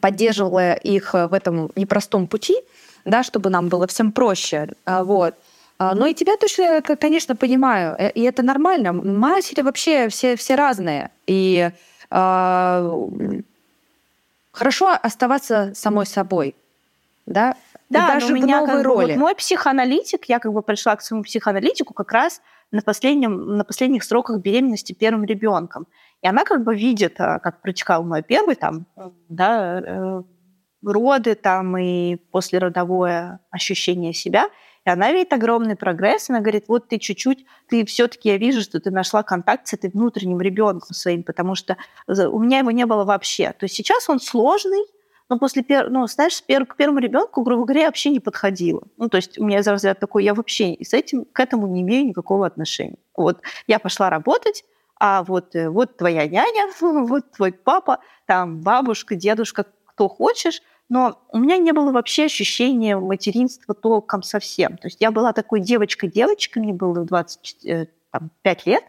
[0.00, 2.56] поддерживала их в этом непростом пути,
[3.04, 4.68] да, чтобы нам было всем проще.
[4.84, 5.34] А, вот.
[5.78, 8.92] А, ну и тебя точно, конечно, понимаю, э, и это нормально.
[8.92, 11.10] Матери вообще все, все разные.
[11.26, 11.70] И
[12.10, 13.40] э,
[14.52, 16.54] хорошо оставаться самой собой.
[17.26, 17.56] Да?
[17.90, 19.12] Да, даже у меня в новой как роли.
[19.12, 23.64] вот мой психоаналитик, я как бы пришла к своему психоаналитику как раз на, последнем, на
[23.64, 25.86] последних сроках беременности первым ребенком.
[26.22, 28.86] И она как бы видит, а, как протекал мой первый там,
[29.28, 30.22] да, э,
[30.82, 34.48] роды там и послеродовое ощущение себя.
[34.86, 38.80] И она видит огромный прогресс, она говорит, вот ты чуть-чуть, ты все-таки, я вижу, что
[38.80, 41.76] ты нашла контакт с этой внутренним ребенком своим, потому что
[42.06, 43.52] у меня его не было вообще.
[43.52, 44.84] То есть сейчас он сложный,
[45.28, 48.82] но после первого, ну, знаешь, пер, к первому ребенку, грубо говоря, я вообще не подходила.
[48.98, 51.80] Ну, то есть у меня за взгляд такой, я вообще с этим, к этому не
[51.80, 52.98] имею никакого отношения.
[53.16, 54.64] Вот я пошла работать,
[55.00, 61.18] а вот, э, вот твоя няня, вот твой папа, там бабушка, дедушка, кто хочешь, но
[61.30, 64.76] у меня не было вообще ощущения материнства толком совсем.
[64.76, 68.84] То есть я была такой девочкой-девочкой, мне было 25 э, лет,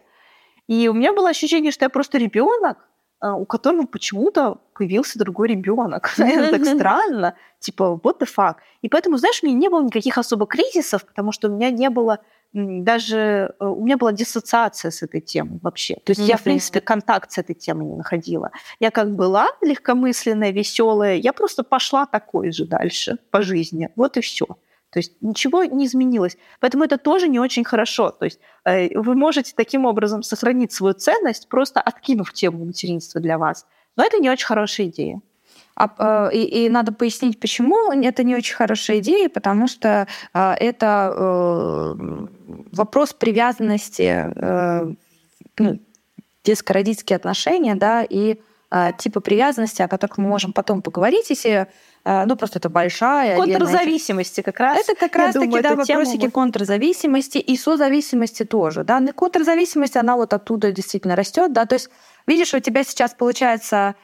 [0.68, 2.86] и у меня было ощущение, что я просто ребенок,
[3.22, 6.12] у которого почему-то появился другой ребенок.
[6.18, 7.34] Это так странно.
[7.58, 8.56] Типа, what the fuck?
[8.82, 11.90] И поэтому, знаешь, у меня не было никаких особо кризисов, потому что у меня не
[11.90, 12.20] было
[12.52, 13.54] даже...
[13.60, 15.96] Э, у меня была диссоциация с этой темой вообще.
[16.04, 18.50] То есть я, в принципе, контакт с этой темой не находила.
[18.80, 23.90] Я как была легкомысленная, веселая, я просто пошла такой же дальше по жизни.
[23.96, 24.46] Вот и все.
[24.96, 26.38] То есть ничего не изменилось.
[26.58, 28.12] Поэтому это тоже не очень хорошо.
[28.12, 33.36] То есть э, вы можете таким образом сохранить свою ценность, просто откинув тему материнства для
[33.36, 33.66] вас.
[33.96, 35.20] Но это не очень хорошая идея.
[35.74, 40.52] А, э, и, и надо пояснить, почему это не очень хорошая идея, потому что э,
[40.52, 41.94] это
[42.72, 44.32] вопрос привязанности,
[45.58, 45.78] ну,
[46.42, 48.40] детско-родительские отношения, да, и
[48.98, 51.68] типа привязанности, о которых мы можем потом поговорить, если а,
[52.26, 53.36] ну, просто это большая...
[53.36, 54.78] Контрзависимости как раз.
[54.78, 56.30] Это как раз-таки, да, вопросики мы...
[56.30, 59.00] контрзависимости и созависимости тоже, да.
[59.12, 61.90] Контрзависимость, она вот оттуда действительно растет, да, то есть
[62.26, 63.94] видишь, у тебя сейчас получается а,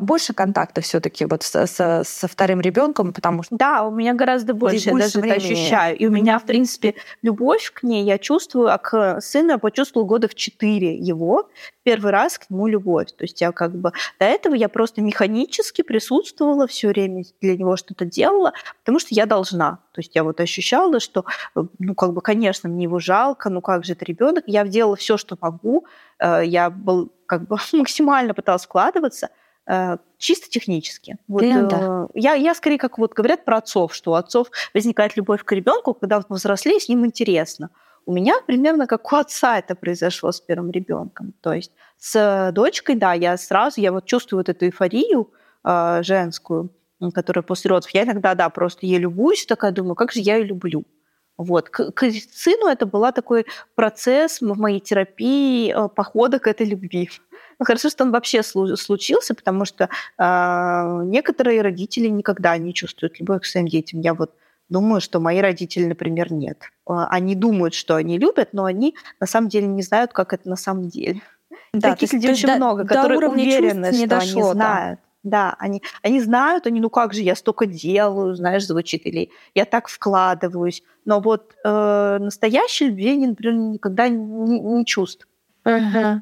[0.00, 4.52] больше контакта все-таки вот со, со, со вторым ребенком, потому что да, у меня гораздо
[4.52, 5.36] больше, больше я даже времени.
[5.36, 9.52] это ощущаю, и у меня в принципе любовь к ней я чувствую, а к сыну
[9.52, 11.48] я почувствовала года в четыре его.
[11.82, 15.82] Первый раз к нему любовь, то есть я как бы до этого я просто механически
[15.82, 20.40] присутствовала все время для него что-то делала, потому что я должна, то есть я вот
[20.40, 21.24] ощущала, что
[21.78, 25.16] ну как бы конечно мне его жалко, ну как же это ребенок, я делала все,
[25.16, 25.86] что могу,
[26.18, 29.28] э, я был как бы максимально пыталась вкладываться,
[29.66, 31.18] э, чисто технически.
[31.28, 31.68] Вот, да.
[31.70, 35.52] э, я, я скорее, как вот говорят про отцов, что у отцов возникает любовь к
[35.52, 37.70] ребенку, когда он повзрослее, с ним интересно.
[38.06, 41.34] У меня примерно как у отца это произошло с первым ребенком.
[41.42, 45.30] То есть с дочкой, да, я сразу, я вот чувствую вот эту эйфорию
[45.64, 46.70] э, женскую,
[47.14, 47.90] которая после родов.
[47.90, 50.84] Я иногда, да, просто ей любуюсь, такая думаю, как же я ее люблю.
[51.38, 51.70] Вот.
[51.70, 57.08] К, к сыну это был такой процесс в моей терапии э, похода к этой любви.
[57.58, 63.42] Ну, хорошо, что он вообще случился, потому что э, некоторые родители никогда не чувствуют любовь
[63.42, 64.00] к своим детям.
[64.00, 64.34] Я вот
[64.68, 66.58] думаю, что мои родители, например, нет.
[66.86, 70.48] А, они думают, что они любят, но они на самом деле не знают, как это
[70.48, 71.22] на самом деле.
[71.72, 75.00] Да, Таких людей очень до, много, которые уверены, что дошло, они знают.
[75.00, 75.07] Да.
[75.24, 79.64] Да, они, они знают, они, ну как же, я столько делаю, знаешь, звучит, или я
[79.64, 80.82] так вкладываюсь.
[81.04, 85.28] Но вот э, настоящей любви они, например, никогда не, не чувствуют.
[85.64, 86.20] Uh-huh.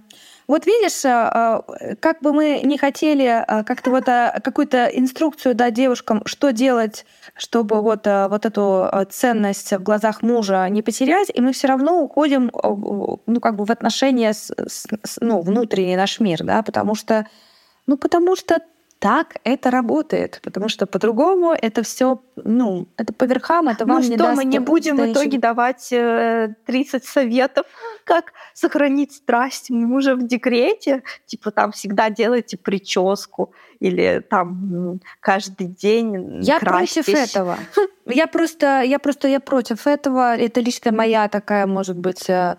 [0.49, 5.75] Вот видишь, э, э, как бы мы не хотели э, как-то вот какую-то инструкцию дать
[5.75, 7.05] девушкам, что делать,
[7.37, 12.51] чтобы вот, вот эту ценность в глазах мужа не потерять, и мы все равно уходим
[13.27, 17.27] ну, как бы в отношения с, с ну, внутренний наш мир, да, потому что
[17.87, 18.61] ну, потому что
[19.07, 24.09] так это работает, потому что по-другому это все, ну, это по верхам, это вам ну,
[24.09, 24.37] не что, даст...
[24.37, 27.67] мы не будем в итоге давать 30 э, советов,
[28.05, 29.71] как сохранить страсть.
[29.71, 37.05] Мы уже в декрете, типа там всегда делайте прическу или там каждый день Я красьтесь.
[37.05, 37.59] против этого.
[38.07, 40.37] Я просто, я просто, я против этого.
[40.37, 42.57] Это лично моя такая, может быть, э,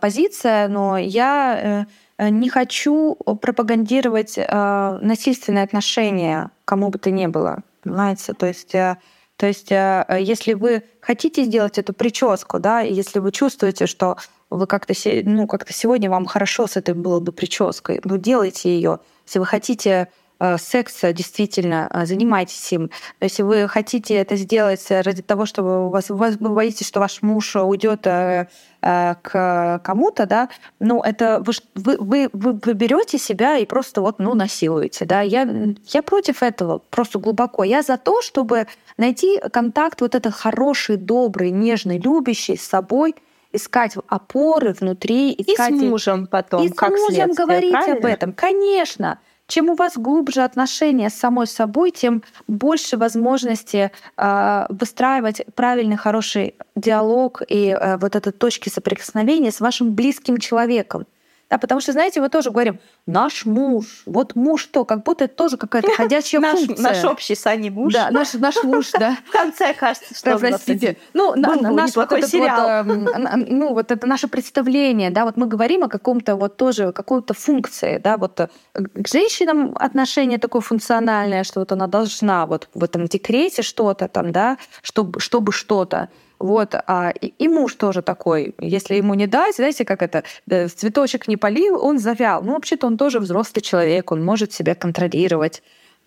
[0.00, 7.26] позиция, но я э, Э, не хочу пропагандировать э, насильственные отношения кому бы то ни
[7.26, 7.62] было.
[7.82, 8.32] Понимаете?
[8.34, 8.96] То есть, э,
[9.36, 14.16] то есть если вы хотите сделать эту прическу, да, если вы чувствуете, что
[14.48, 14.94] вы как-то
[15.24, 19.00] ну, как сегодня вам хорошо с этой было бы прической, ну, делайте ее.
[19.26, 20.23] Если вы хотите Э,
[20.58, 22.90] секса действительно э, занимайтесь им.
[23.20, 27.00] Если вы хотите это сделать ради того, чтобы у вас, у вас вы боитесь, что
[27.00, 28.46] ваш муж уйдет э,
[28.80, 34.34] к кому-то, да, ну это вы, вы, вы, вы берете себя и просто вот ну
[34.34, 35.22] насилуете, да.
[35.22, 35.48] Я,
[35.88, 37.64] я против этого просто глубоко.
[37.64, 38.66] Я за то, чтобы
[38.98, 43.14] найти контакт вот этот хороший, добрый, нежный, любящий с собой,
[43.54, 47.96] искать опоры внутри, искать и с мужем потом, и как с мужем говорить правильно?
[47.96, 49.18] об этом, конечно.
[49.46, 56.54] Чем у вас глубже отношения с самой собой, тем больше возможности э, выстраивать правильный, хороший
[56.76, 61.06] диалог и э, вот этой точки соприкосновения с вашим близким человеком.
[61.50, 65.34] Да, потому что, знаете, мы тоже говорим, наш муж, вот муж то, как будто это
[65.34, 66.82] тоже какая-то ходячая наш, функция.
[66.82, 67.92] Наш общий с Аней муж.
[67.92, 69.18] Да, наш, наш муж, да.
[69.26, 70.96] В конце кажется, что Простите.
[71.12, 72.84] Ну, на, наш вот этот сериал.
[72.84, 73.14] Вот,
[73.48, 77.98] ну, вот это наше представление, да, вот мы говорим о каком-то вот тоже, какой-то функции,
[77.98, 83.06] да, вот э, к женщинам отношение такое функциональное, что вот она должна вот в этом
[83.06, 86.08] декрете что-то там, да, чтобы, чтобы что-то.
[86.38, 88.54] Вот, а и, муж тоже такой.
[88.58, 92.42] Если ему не дать, знаете, как это, цветочек не полил, он завял.
[92.42, 95.62] Ну, вообще-то он тоже взрослый человек, он может себя контролировать.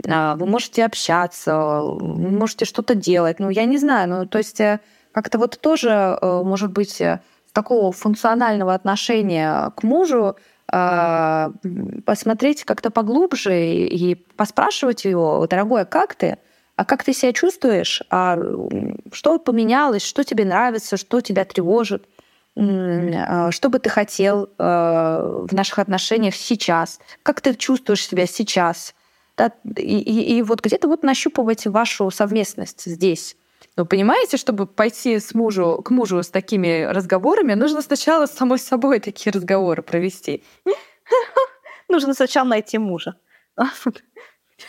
[0.07, 3.39] А, вы можете общаться, можете что-то делать.
[3.39, 4.79] Ну, я не знаю, ну, то есть э,
[5.11, 5.89] как-то вот тоже,
[6.21, 7.21] э, может быть, э,
[7.53, 10.35] такого функционального отношения к мужу
[10.69, 11.51] а,
[12.05, 16.37] посмотреть как-то поглубже и поспрашивать его, дорогой, а как ты?
[16.77, 18.37] А как ты себя чувствуешь, а
[19.11, 22.07] что поменялось, что тебе нравится, что тебя тревожит,
[22.55, 28.93] а, что бы ты хотел а, в наших отношениях сейчас, как ты чувствуешь себя сейчас.
[29.35, 29.51] Да?
[29.75, 33.35] И, и, и вот где-то вот нащупывать вашу совместность здесь.
[33.75, 38.59] Вы понимаете, чтобы пойти с мужу, к мужу с такими разговорами, нужно сначала с самой
[38.59, 40.43] собой такие разговоры провести.
[41.89, 43.15] Нужно сначала найти мужа.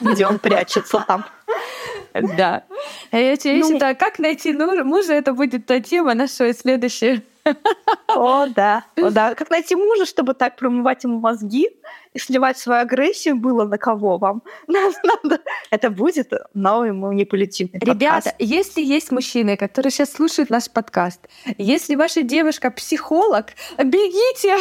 [0.00, 1.26] Где он прячется там.
[2.36, 2.64] Да.
[3.12, 7.22] Если ну, да, как найти мужа, это будет та тема нашего следующего.
[8.08, 8.84] О, да.
[8.96, 9.34] О, да.
[9.34, 11.68] Как найти мужа, чтобы так промывать ему мозги
[12.14, 14.42] и сливать свою агрессию было на кого вам?
[14.66, 15.40] Надо.
[15.70, 22.22] Это будет новый манипулятивный Ребята, если есть мужчины, которые сейчас слушают наш подкаст, если ваша
[22.22, 23.46] девушка психолог,
[23.78, 24.56] бегите!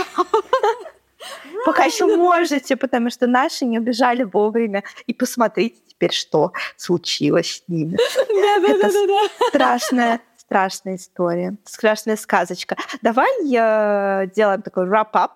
[1.65, 4.83] Пока еще можете, потому что наши не убежали вовремя.
[5.07, 7.97] И посмотрите теперь, что случилось с ними.
[8.69, 8.89] Это
[9.49, 12.77] страшная страшная история, страшная сказочка.
[13.01, 15.31] Давай я делаем такой wrap-up.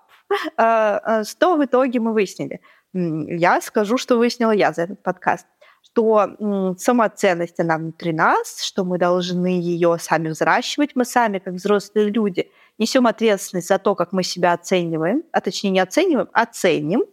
[0.56, 2.62] А, а, что в итоге мы выяснили?
[2.94, 5.46] Я скажу, что выяснила я за этот подкаст
[5.84, 10.92] что самоценность, она внутри нас, что мы должны ее сами взращивать.
[10.96, 15.72] Мы сами, как взрослые люди, несем ответственность за то, как мы себя оцениваем, а точнее
[15.72, 17.04] не оцениваем, оценим.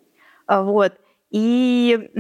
[0.47, 0.93] А, вот.
[1.31, 2.11] И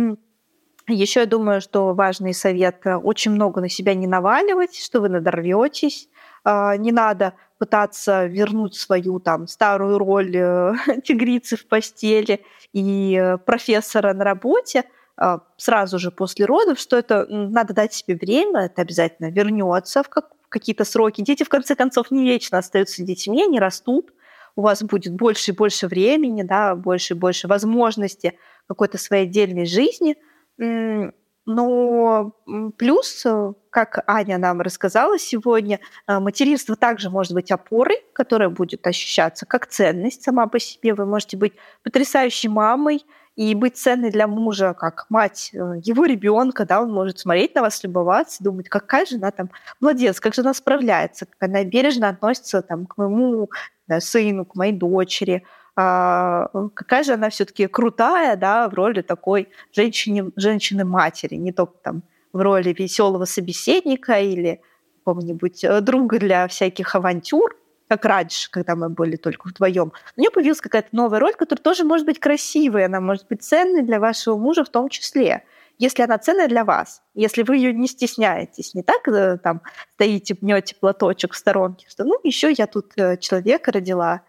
[0.89, 6.09] еще я думаю, что важный совет– очень много на себя не наваливать, что вы надорветесь,
[6.45, 10.73] а, не надо пытаться вернуть свою там старую роль э,
[11.05, 14.85] тигрицы в постели и э, профессора на работе–
[15.21, 20.09] а, сразу же после родов, что это надо дать себе время, это обязательно вернется в
[20.49, 21.23] какие-то сроки.
[21.23, 24.13] Дети, в конце концов, не вечно остаются детьми, они растут,
[24.55, 29.67] у вас будет больше и больше времени, да, больше и больше возможности какой-то своей отдельной
[29.67, 30.17] жизни.
[30.59, 32.35] Но
[32.77, 33.25] плюс,
[33.71, 39.67] как Аня нам рассказала сегодня, а, материнство также может быть опорой, которая будет ощущаться как
[39.67, 40.93] ценность сама по себе.
[40.93, 43.03] Вы можете быть потрясающей мамой,
[43.39, 47.61] и быть ценной для мужа, как мать э, его ребенка, да, он может смотреть на
[47.61, 49.49] вас, любоваться, думать, какая жена там
[49.79, 53.49] молодец, как же она справляется, как она бережно относится там, к моему
[53.87, 55.45] да, сыну, к моей дочери,
[55.79, 62.03] какая же она все-таки крутая, да, в роли такой женщины, женщины-матери, не только там
[62.33, 64.61] в роли веселого собеседника или
[64.99, 67.57] какого-нибудь э, друга для всяких авантюр,
[67.89, 69.93] как раньше, когда мы были только вдвоем.
[70.17, 73.83] У нее появилась какая-то новая роль, которая тоже может быть красивой, она может быть ценной
[73.83, 75.45] для вашего мужа в том числе
[75.79, 79.63] если она ценная для вас, если вы ее не стесняетесь, не так э, там
[79.95, 84.23] стоите, мнете платочек в сторонке, что ну еще я тут э, человека родила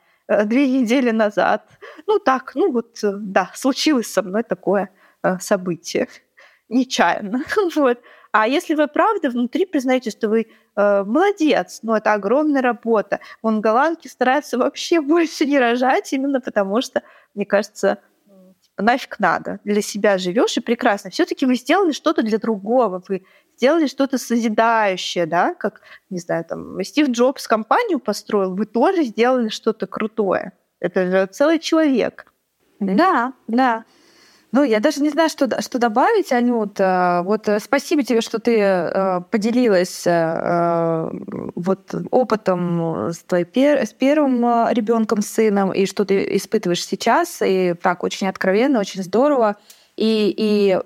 [0.45, 1.67] две недели назад,
[2.07, 4.89] ну так, ну вот да, случилось со мной такое
[5.39, 6.07] событие
[6.69, 7.43] нечаянно,
[7.75, 7.99] вот.
[8.31, 13.19] А если вы правда внутри признаете, что вы э, молодец, но ну, это огромная работа,
[13.41, 17.01] он голландки старается вообще больше не рожать, именно потому что,
[17.33, 17.99] мне кажется,
[18.61, 19.59] типа, нафиг надо.
[19.63, 21.09] Для себя живешь и прекрасно.
[21.09, 23.25] Все-таки вы сделали что-то для другого, вы
[23.59, 29.49] сделали что-то созидающее, да, как, не знаю, там, Стив Джобс компанию построил, вы тоже сделали
[29.49, 30.53] что-то крутое.
[30.79, 32.31] Это же целый человек.
[32.79, 33.83] Да, да.
[34.53, 36.79] Ну, я даже не знаю, что, что добавить, Анют.
[36.79, 40.07] Э, вот э, спасибо тебе, что ты э, поделилась
[41.55, 47.41] вот опытом с, твоей пер, с первым ребенком, сыном, и что ты испытываешь сейчас.
[47.45, 49.57] И так очень откровенно, очень здорово.
[49.97, 50.79] И, и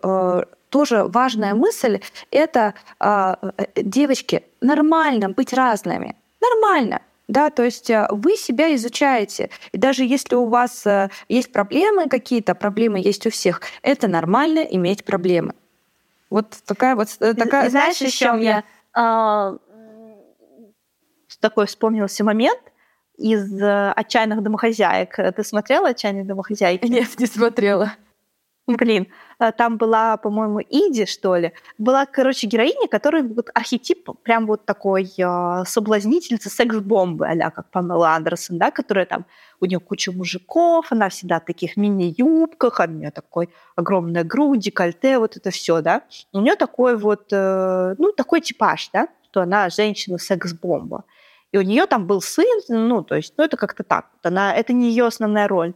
[0.73, 1.99] тоже важная мысль—
[2.31, 2.73] это,
[3.75, 6.15] девочки, нормально быть разными.
[6.41, 9.49] Нормально да, то есть э, вы себя изучаете.
[9.71, 14.59] И даже если у вас э, есть проблемы какие-то, проблемы есть у всех, это нормально
[14.59, 15.53] иметь проблемы.
[16.29, 17.69] Вот такая вот э, такая.
[17.69, 18.63] Знаешь, еще мне
[18.93, 19.55] а,
[21.39, 22.59] такой вспомнился момент.
[23.17, 25.15] из э, «Отчаянных домохозяек».
[25.15, 26.85] Ты смотрела «Отчаянные домохозяйки»?
[26.87, 27.93] Нет, не смотрела.
[28.67, 29.07] Блин,
[29.39, 31.51] э, там была, по-моему, Иди, что ли.
[31.77, 38.11] Была, короче, героиня, которая вот архетип прям вот такой э, соблазнительница секс-бомбы, а как Памела
[38.15, 39.25] Андерсон, да, которая там,
[39.59, 44.59] у нее куча мужиков, она всегда в таких мини-юбках, а у нее такой огромная грудь,
[44.59, 46.03] декольте, вот это все, да.
[46.31, 51.03] У нее такой вот, э, ну, такой типаж, да, что она женщина секс-бомба.
[51.51, 54.05] И у нее там был сын, ну, то есть, ну, это как-то так.
[54.23, 55.73] Она, это не ее основная роль.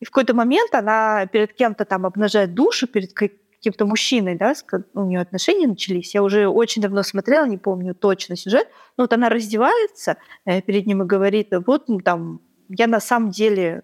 [0.00, 4.54] И в какой-то момент она перед кем-то там обнажает душу, перед каким-то мужчиной, да,
[4.94, 6.14] у нее отношения начались.
[6.14, 8.68] Я уже очень давно смотрела, не помню точно сюжет.
[8.96, 13.30] Но вот она раздевается э, перед ним и говорит, вот ну, там, я на самом
[13.30, 13.82] деле,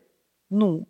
[0.48, 0.86] ну,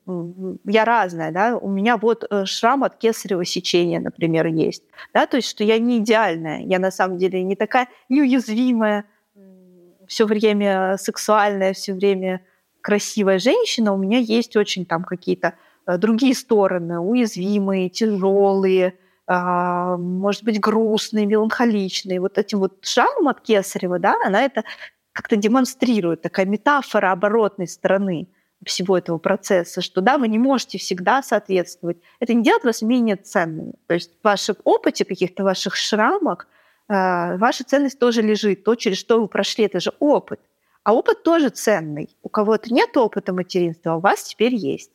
[0.65, 5.37] я разная, да, у меня вот э, шрам от кесарево сечения, например, есть, да, то
[5.37, 9.07] есть, что я не идеальная, я на самом деле не такая неуязвимая,
[10.07, 12.43] все время сексуальная, все время
[12.85, 15.55] красивая женщина, у меня есть очень там какие-то
[15.87, 22.21] э, другие стороны, уязвимые, тяжелые, а, может быть, грустные, меланхоличные.
[22.21, 24.65] Вот этим вот шрамом от Кесарева, да, она это
[25.13, 28.29] как-то демонстрирует, такая метафора оборотной стороны
[28.67, 31.97] всего этого процесса, что да, вы не можете всегда соответствовать.
[32.21, 33.73] Это не делает вас менее ценными.
[33.87, 36.49] То есть в вашем опыте, каких-то ваших шрамах,
[36.91, 38.63] э, ваша ценность тоже лежит.
[38.63, 40.41] То, через что вы прошли, это же опыт.
[40.85, 42.15] А опыт тоже ценный.
[42.23, 44.91] У кого-то нет опыта материнства, а у вас теперь есть.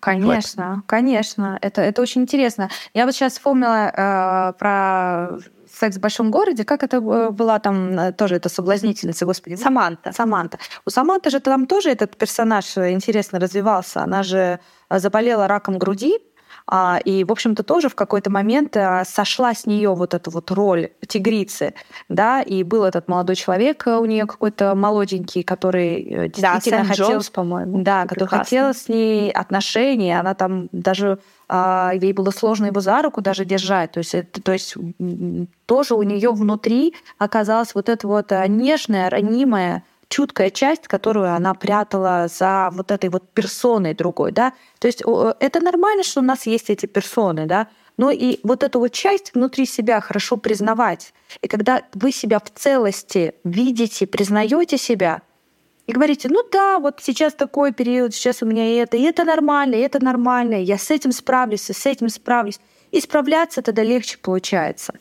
[0.00, 0.84] Конечно, вот.
[0.86, 1.58] конечно.
[1.60, 2.70] Это, это очень интересно.
[2.94, 5.38] Я вот сейчас вспомнила э, про
[5.68, 6.64] секс в большом городе.
[6.64, 9.56] Как это э, была там э, тоже эта соблазнительница, господи?
[9.56, 10.12] Саманта.
[10.12, 10.58] Саманта.
[10.86, 14.02] У Саманты же там тоже этот персонаж интересно развивался.
[14.02, 16.18] Она же заболела раком груди,
[17.04, 20.90] и, в общем-то, тоже в какой-то момент а, сошла с нее вот эта вот роль
[21.06, 21.74] тигрицы,
[22.08, 27.10] да, и был этот молодой человек у нее какой-то молоденький, который э, действительно да, хотел,
[27.10, 32.66] Джонс, по-моему, да, который хотел с ней отношения, она там даже а, ей было сложно
[32.66, 34.74] его за руку даже держать, то есть, это, то есть
[35.64, 42.28] тоже у нее внутри оказалась вот эта вот нежная, ранимая чуткая часть, которую она прятала
[42.28, 44.52] за вот этой вот персоной другой, да.
[44.78, 45.02] То есть
[45.40, 49.34] это нормально, что у нас есть эти персоны, да, но и вот эту вот часть
[49.34, 51.12] внутри себя хорошо признавать.
[51.42, 55.22] И когда вы себя в целости видите, признаете себя,
[55.86, 59.24] и говорите, ну да, вот сейчас такой период, сейчас у меня и это, и это
[59.24, 62.60] нормально, и это нормально, я с этим справлюсь, и с этим справлюсь.
[62.90, 64.92] И справляться тогда легче получается.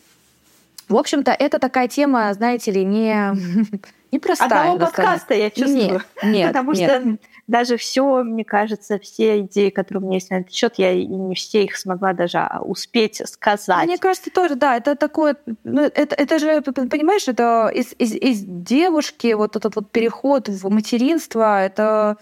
[0.87, 3.33] В общем-то, это такая тема, знаете ли, не
[4.11, 4.71] непростая.
[4.71, 6.01] Одного подкаста я чувствую.
[6.21, 6.89] Нет, нет Потому нет.
[6.89, 10.93] что даже все, мне кажется, все идеи, которые у меня есть на этот счет, я
[10.93, 13.85] не все их смогла даже а, успеть сказать.
[13.85, 18.43] Мне кажется, тоже, да, это такое, ну, это, это же, понимаешь, это из, из, из
[18.45, 22.17] девушки вот этот вот переход в материнство, это,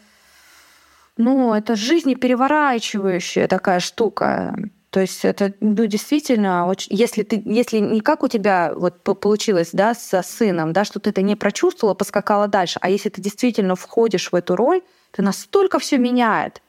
[1.18, 4.56] ну, это жизнепереворачивающая такая штука.
[4.96, 9.72] То есть это ну, действительно, очень, если ты, если не как у тебя вот получилось,
[9.74, 13.76] да, со сыном, да, что ты это не прочувствовала, поскакала дальше, а если ты действительно
[13.76, 16.62] входишь в эту роль, ты настолько все меняет,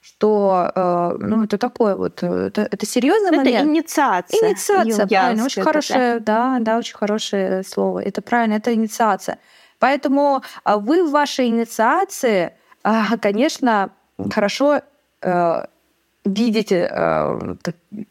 [0.00, 3.68] что э, ну это такое вот это, это серьезный это момент.
[3.68, 4.48] инициация.
[4.48, 8.00] Инициация, правильно, очень хорошее, да, да, очень хорошее слово.
[8.00, 9.38] Это правильно, это инициация.
[9.78, 13.90] Поэтому а, вы в вашей инициации, а, конечно,
[14.34, 14.80] хорошо
[16.24, 17.54] э, видите э,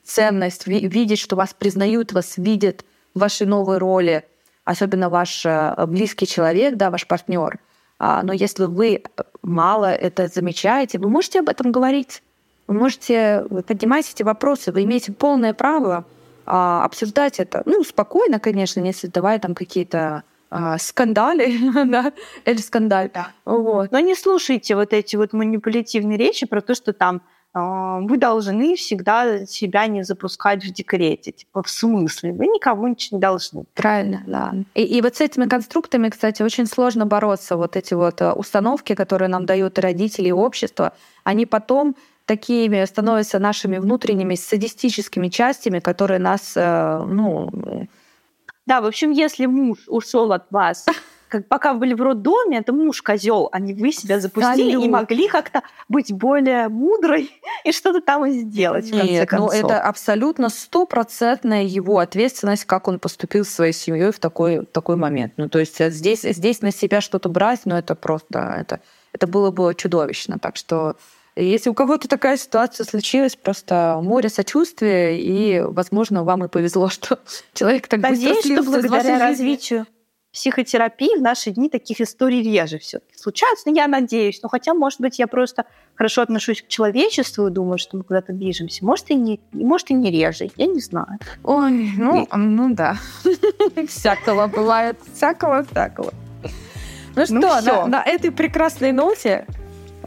[0.03, 4.25] ценность, видеть, что вас признают, вас видят в вашей новой роли,
[4.65, 7.59] особенно ваш э, близкий человек, да, ваш партнер.
[7.99, 9.03] А, но если вы
[9.41, 12.21] мало это замечаете, вы можете об этом говорить.
[12.67, 16.05] Вы можете поднимать эти вопросы, вы имеете полное право
[16.45, 17.63] а, обсуждать это.
[17.65, 21.57] Ну, спокойно, конечно, не создавая там какие-то а, скандали,
[21.89, 22.13] да,
[22.45, 23.09] или скандаль.
[23.13, 23.31] Да.
[23.45, 23.91] Вот.
[23.91, 27.21] Но не слушайте вот эти вот манипулятивные речи про то, что там
[27.59, 31.31] вы должны всегда себя не запускать в декрете.
[31.31, 32.33] Типа, в смысле?
[32.33, 33.65] Вы никому ничего не должны.
[33.73, 34.53] Правильно, да.
[34.75, 37.55] И, и вот с этими конструктами, кстати, очень сложно бороться.
[37.55, 40.93] Вот эти вот э, установки, которые нам дают родители и общество,
[41.23, 41.95] они потом
[42.25, 47.49] такими становятся нашими внутренними садистическими частями, которые нас, э, ну...
[48.65, 50.85] Да, в общем, если муж ушел от вас
[51.27, 54.85] как пока вы были в роддоме, это муж козел, а не вы себя запустили Салют.
[54.85, 57.31] и могли как-то быть более мудрой
[57.63, 58.91] и что-то там сделать.
[58.91, 59.53] Нет, в конце концов.
[59.53, 64.95] ну это абсолютно стопроцентная его ответственность, как он поступил с своей семьей в такой, такой
[64.95, 65.33] момент.
[65.37, 68.79] Ну то есть здесь, здесь на себя что-то брать, ну это просто, это,
[69.13, 70.39] это было бы чудовищно.
[70.39, 70.95] Так что
[71.35, 77.19] если у кого-то такая ситуация случилась, просто море сочувствия, и, возможно, вам и повезло, что
[77.53, 79.85] человек так Надеюсь, быстро что благодаря развитию
[80.37, 84.39] психотерапии в наши дни таких историй реже все-таки случаются, но я надеюсь.
[84.43, 85.65] Но хотя, может быть, я просто
[85.95, 88.85] хорошо отношусь к человечеству и думаю, что мы куда-то движемся.
[88.85, 91.17] Может, и не, может, и не реже, я не знаю.
[91.43, 92.27] Ой, ну, и...
[92.35, 92.97] ну да.
[93.87, 94.99] Всякого бывает.
[95.11, 96.13] Всякого, всякого.
[97.15, 99.47] Ну, ну что, на, на этой прекрасной ноте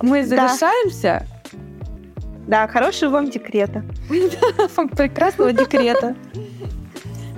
[0.01, 1.27] мы завершаемся.
[2.47, 3.83] Да, хорошего вам декрета.
[4.97, 6.15] Прекрасного декрета.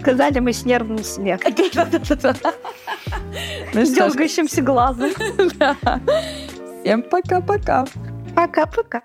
[0.02, 1.54] Сказали мы с нервным смехом.
[3.72, 5.10] Ну, с дергающимся глазом.
[6.82, 7.86] Всем пока-пока.
[8.34, 9.02] Пока-пока.